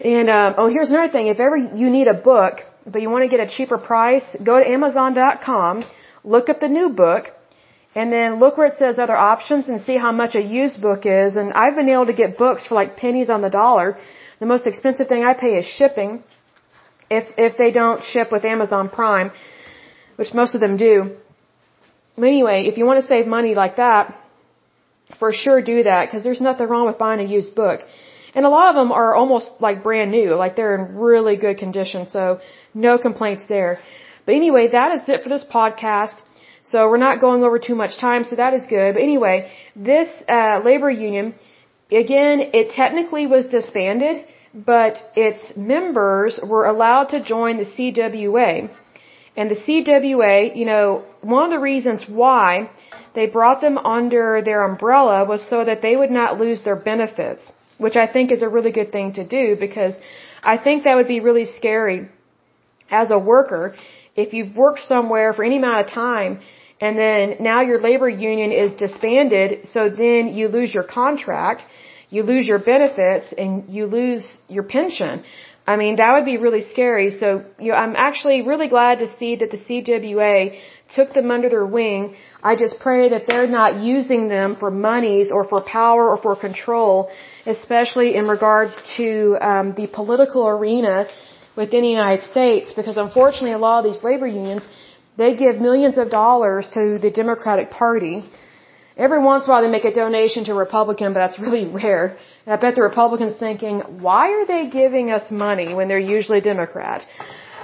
And, 0.00 0.28
um, 0.28 0.54
oh, 0.58 0.68
here's 0.68 0.90
another 0.90 1.12
thing. 1.12 1.28
If 1.28 1.38
ever 1.38 1.56
you 1.56 1.88
need 1.88 2.08
a 2.08 2.14
book, 2.14 2.54
but 2.86 3.02
you 3.02 3.10
want 3.10 3.24
to 3.24 3.28
get 3.36 3.40
a 3.46 3.50
cheaper 3.56 3.78
price, 3.78 4.26
go 4.42 4.58
to 4.58 4.66
Amazon.com, 4.76 5.84
look 6.24 6.48
up 6.48 6.60
the 6.60 6.68
new 6.68 6.88
book, 6.90 7.24
and 7.94 8.12
then 8.12 8.38
look 8.38 8.56
where 8.58 8.68
it 8.68 8.78
says 8.78 8.98
other 8.98 9.16
options 9.16 9.68
and 9.68 9.80
see 9.80 9.96
how 9.96 10.12
much 10.12 10.34
a 10.34 10.42
used 10.42 10.80
book 10.80 11.06
is. 11.06 11.36
And 11.36 11.52
I've 11.52 11.74
been 11.74 11.88
able 11.88 12.06
to 12.06 12.12
get 12.22 12.36
books 12.36 12.66
for 12.66 12.74
like 12.74 12.96
pennies 12.96 13.30
on 13.30 13.40
the 13.42 13.50
dollar. 13.50 13.98
The 14.38 14.46
most 14.46 14.66
expensive 14.66 15.08
thing 15.08 15.24
I 15.24 15.34
pay 15.34 15.52
is 15.58 15.64
shipping 15.64 16.22
if 17.10 17.24
if 17.38 17.56
they 17.56 17.70
don't 17.70 18.02
ship 18.04 18.30
with 18.30 18.44
Amazon 18.44 18.88
Prime, 18.88 19.30
which 20.16 20.34
most 20.34 20.54
of 20.54 20.60
them 20.60 20.76
do. 20.76 21.16
But 22.16 22.26
anyway, 22.34 22.58
if 22.66 22.76
you 22.78 22.84
want 22.86 23.00
to 23.00 23.06
save 23.06 23.26
money 23.26 23.54
like 23.54 23.76
that, 23.76 24.14
for 25.18 25.32
sure 25.32 25.62
do 25.62 25.82
that 25.84 26.06
because 26.06 26.22
there's 26.24 26.40
nothing 26.40 26.68
wrong 26.68 26.86
with 26.86 26.98
buying 26.98 27.20
a 27.20 27.28
used 27.38 27.54
book. 27.54 27.80
And 28.36 28.44
a 28.44 28.52
lot 28.56 28.68
of 28.72 28.76
them 28.80 28.90
are 29.00 29.12
almost 29.20 29.48
like 29.66 29.82
brand 29.88 30.10
new, 30.18 30.28
like 30.42 30.54
they're 30.56 30.76
in 30.78 30.84
really 31.10 31.36
good 31.44 31.58
condition, 31.64 32.06
so 32.16 32.22
no 32.86 32.92
complaints 33.06 33.44
there. 33.54 33.72
But 34.26 34.34
anyway, 34.42 34.64
that 34.78 34.90
is 34.96 35.02
it 35.08 35.22
for 35.24 35.30
this 35.34 35.46
podcast. 35.58 36.16
So 36.70 36.88
we're 36.90 37.04
not 37.08 37.20
going 37.26 37.42
over 37.46 37.58
too 37.58 37.76
much 37.82 37.92
time, 38.06 38.22
so 38.24 38.36
that 38.36 38.52
is 38.58 38.64
good. 38.66 38.94
But 38.94 39.02
anyway, 39.10 39.36
this 39.74 40.10
uh, 40.28 40.60
labor 40.68 40.90
union, 40.90 41.34
again, 42.04 42.36
it 42.60 42.66
technically 42.80 43.26
was 43.34 43.46
disbanded 43.46 44.16
but 44.56 44.98
its 45.14 45.42
members 45.56 46.40
were 46.42 46.64
allowed 46.64 47.10
to 47.10 47.22
join 47.22 47.58
the 47.58 47.64
CWA. 47.64 48.70
And 49.36 49.50
the 49.50 49.60
CWA, 49.66 50.56
you 50.56 50.64
know, 50.64 51.04
one 51.20 51.44
of 51.44 51.50
the 51.50 51.58
reasons 51.58 52.08
why 52.08 52.70
they 53.14 53.26
brought 53.26 53.60
them 53.60 53.76
under 53.76 54.40
their 54.40 54.64
umbrella 54.64 55.26
was 55.26 55.46
so 55.46 55.62
that 55.62 55.82
they 55.82 55.94
would 55.94 56.10
not 56.10 56.40
lose 56.40 56.64
their 56.64 56.76
benefits, 56.76 57.52
which 57.78 57.96
I 57.96 58.06
think 58.06 58.32
is 58.32 58.42
a 58.42 58.48
really 58.48 58.72
good 58.72 58.90
thing 58.92 59.14
to 59.14 59.24
do 59.26 59.56
because 59.56 59.94
I 60.42 60.56
think 60.58 60.84
that 60.84 60.96
would 60.96 61.08
be 61.08 61.20
really 61.20 61.46
scary 61.46 62.08
as 62.90 63.10
a 63.10 63.18
worker 63.18 63.74
if 64.14 64.32
you've 64.32 64.56
worked 64.56 64.80
somewhere 64.80 65.32
for 65.32 65.44
any 65.44 65.58
amount 65.58 65.80
of 65.84 65.92
time 65.92 66.40
and 66.80 66.98
then 66.98 67.36
now 67.40 67.62
your 67.62 67.80
labor 67.80 68.08
union 68.08 68.52
is 68.52 68.74
disbanded, 68.74 69.66
so 69.68 69.88
then 69.88 70.28
you 70.28 70.48
lose 70.48 70.74
your 70.74 70.84
contract 70.84 71.62
you 72.08 72.22
lose 72.22 72.46
your 72.46 72.58
benefits 72.58 73.32
and 73.36 73.68
you 73.68 73.86
lose 73.86 74.24
your 74.48 74.62
pension. 74.62 75.24
I 75.66 75.76
mean, 75.76 75.96
that 75.96 76.12
would 76.14 76.24
be 76.24 76.36
really 76.36 76.62
scary. 76.62 77.10
So, 77.10 77.44
you 77.58 77.72
know, 77.72 77.78
I'm 77.84 77.96
actually 77.96 78.42
really 78.42 78.68
glad 78.68 79.00
to 79.00 79.08
see 79.18 79.36
that 79.36 79.50
the 79.50 79.58
CWA 79.58 80.58
took 80.94 81.12
them 81.12 81.30
under 81.32 81.48
their 81.48 81.66
wing. 81.66 82.14
I 82.42 82.54
just 82.54 82.78
pray 82.78 83.08
that 83.08 83.26
they're 83.26 83.48
not 83.48 83.80
using 83.80 84.28
them 84.28 84.54
for 84.54 84.70
monies 84.70 85.32
or 85.32 85.48
for 85.48 85.60
power 85.60 86.08
or 86.08 86.18
for 86.18 86.36
control, 86.36 87.10
especially 87.46 88.14
in 88.16 88.26
regards 88.28 88.76
to 88.96 89.36
um, 89.40 89.74
the 89.74 89.86
political 89.86 90.46
arena 90.48 91.08
within 91.56 91.82
the 91.82 91.88
United 91.88 92.24
States, 92.24 92.72
because 92.72 92.96
unfortunately, 92.96 93.52
a 93.52 93.58
lot 93.58 93.78
of 93.80 93.84
these 93.90 94.02
labor 94.02 94.26
unions 94.26 94.68
they 95.16 95.34
give 95.34 95.58
millions 95.58 95.96
of 95.96 96.10
dollars 96.10 96.68
to 96.74 96.98
the 96.98 97.10
Democratic 97.10 97.70
Party 97.70 98.22
Every 98.96 99.18
once 99.18 99.44
in 99.44 99.50
a 99.50 99.52
while 99.52 99.62
they 99.62 99.70
make 99.70 99.84
a 99.84 99.92
donation 99.92 100.44
to 100.44 100.52
a 100.52 100.54
Republican, 100.54 101.12
but 101.12 101.20
that's 101.20 101.38
really 101.38 101.66
rare. 101.82 102.16
And 102.46 102.54
I 102.54 102.56
bet 102.56 102.76
the 102.76 102.82
Republican's 102.82 103.36
thinking, 103.36 103.80
why 104.06 104.30
are 104.32 104.46
they 104.46 104.68
giving 104.68 105.10
us 105.10 105.30
money 105.30 105.74
when 105.74 105.88
they're 105.88 106.08
usually 106.16 106.40
Democrat? 106.40 107.04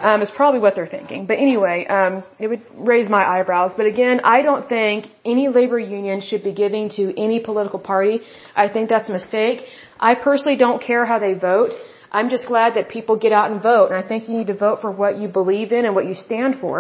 Um, 0.07 0.21
it's 0.23 0.37
probably 0.41 0.61
what 0.65 0.75
they're 0.77 0.93
thinking. 0.99 1.27
But 1.31 1.39
anyway, 1.47 1.87
um, 1.87 2.25
it 2.39 2.49
would 2.49 2.63
raise 2.93 3.09
my 3.09 3.25
eyebrows. 3.35 3.73
But 3.77 3.87
again, 3.87 4.21
I 4.37 4.43
don't 4.43 4.69
think 4.69 5.07
any 5.25 5.47
labor 5.59 5.79
union 5.79 6.21
should 6.29 6.43
be 6.43 6.55
giving 6.65 6.89
to 6.99 7.03
any 7.27 7.39
political 7.49 7.79
party. 7.79 8.17
I 8.65 8.69
think 8.69 8.89
that's 8.89 9.09
a 9.09 9.15
mistake. 9.21 9.59
I 10.11 10.13
personally 10.17 10.59
don't 10.67 10.83
care 10.83 11.05
how 11.05 11.19
they 11.27 11.35
vote. 11.35 11.73
I'm 12.19 12.29
just 12.29 12.47
glad 12.53 12.75
that 12.77 12.91
people 12.97 13.17
get 13.17 13.33
out 13.39 13.51
and 13.51 13.63
vote. 13.63 13.87
And 13.91 13.97
I 14.03 14.07
think 14.07 14.29
you 14.29 14.35
need 14.41 14.51
to 14.55 14.59
vote 14.67 14.79
for 14.83 14.91
what 14.91 15.13
you 15.21 15.29
believe 15.41 15.73
in 15.73 15.87
and 15.87 15.95
what 15.99 16.07
you 16.11 16.15
stand 16.15 16.61
for. 16.63 16.77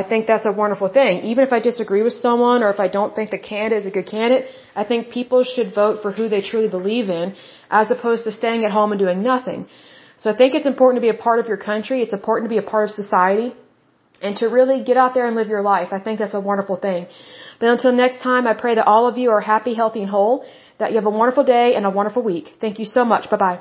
I 0.00 0.02
think 0.10 0.26
that's 0.26 0.46
a 0.52 0.54
wonderful 0.62 0.88
thing. 0.88 1.14
Even 1.32 1.44
if 1.48 1.52
I 1.52 1.60
disagree 1.70 2.02
with 2.08 2.14
someone 2.26 2.62
or 2.62 2.70
if 2.70 2.80
I 2.86 2.88
don't 2.88 3.14
think 3.14 3.30
the 3.30 3.42
candidate 3.52 3.80
is 3.80 3.86
a 3.92 3.94
good 3.98 4.06
candidate, 4.06 4.46
I 4.74 4.84
think 4.84 5.10
people 5.10 5.44
should 5.44 5.74
vote 5.74 6.00
for 6.02 6.12
who 6.12 6.28
they 6.34 6.40
truly 6.40 6.68
believe 6.78 7.10
in 7.10 7.34
as 7.70 7.90
opposed 7.90 8.24
to 8.24 8.32
staying 8.32 8.64
at 8.64 8.72
home 8.78 8.92
and 8.92 8.98
doing 8.98 9.22
nothing. 9.22 9.66
So 10.20 10.30
I 10.30 10.36
think 10.36 10.54
it's 10.54 10.66
important 10.66 10.96
to 11.00 11.04
be 11.08 11.12
a 11.16 11.20
part 11.26 11.38
of 11.40 11.46
your 11.48 11.56
country. 11.70 12.02
It's 12.02 12.12
important 12.12 12.48
to 12.48 12.54
be 12.56 12.62
a 12.64 12.68
part 12.72 12.84
of 12.88 12.90
society 13.02 13.54
and 14.20 14.36
to 14.36 14.46
really 14.48 14.78
get 14.84 14.96
out 14.96 15.14
there 15.14 15.26
and 15.26 15.34
live 15.34 15.48
your 15.48 15.62
life. 15.62 15.88
I 15.92 16.00
think 16.00 16.18
that's 16.18 16.34
a 16.34 16.44
wonderful 16.50 16.76
thing. 16.76 17.06
But 17.58 17.68
until 17.70 17.92
next 17.92 18.18
time, 18.28 18.46
I 18.46 18.54
pray 18.54 18.74
that 18.74 18.86
all 18.86 19.06
of 19.06 19.16
you 19.16 19.30
are 19.30 19.40
happy, 19.40 19.74
healthy, 19.74 20.02
and 20.02 20.10
whole, 20.10 20.44
that 20.78 20.90
you 20.90 20.96
have 20.96 21.06
a 21.06 21.16
wonderful 21.22 21.44
day 21.44 21.74
and 21.74 21.86
a 21.86 21.90
wonderful 21.90 22.22
week. 22.22 22.54
Thank 22.60 22.78
you 22.78 22.86
so 22.86 23.04
much. 23.04 23.30
Bye 23.30 23.36
bye. 23.46 23.60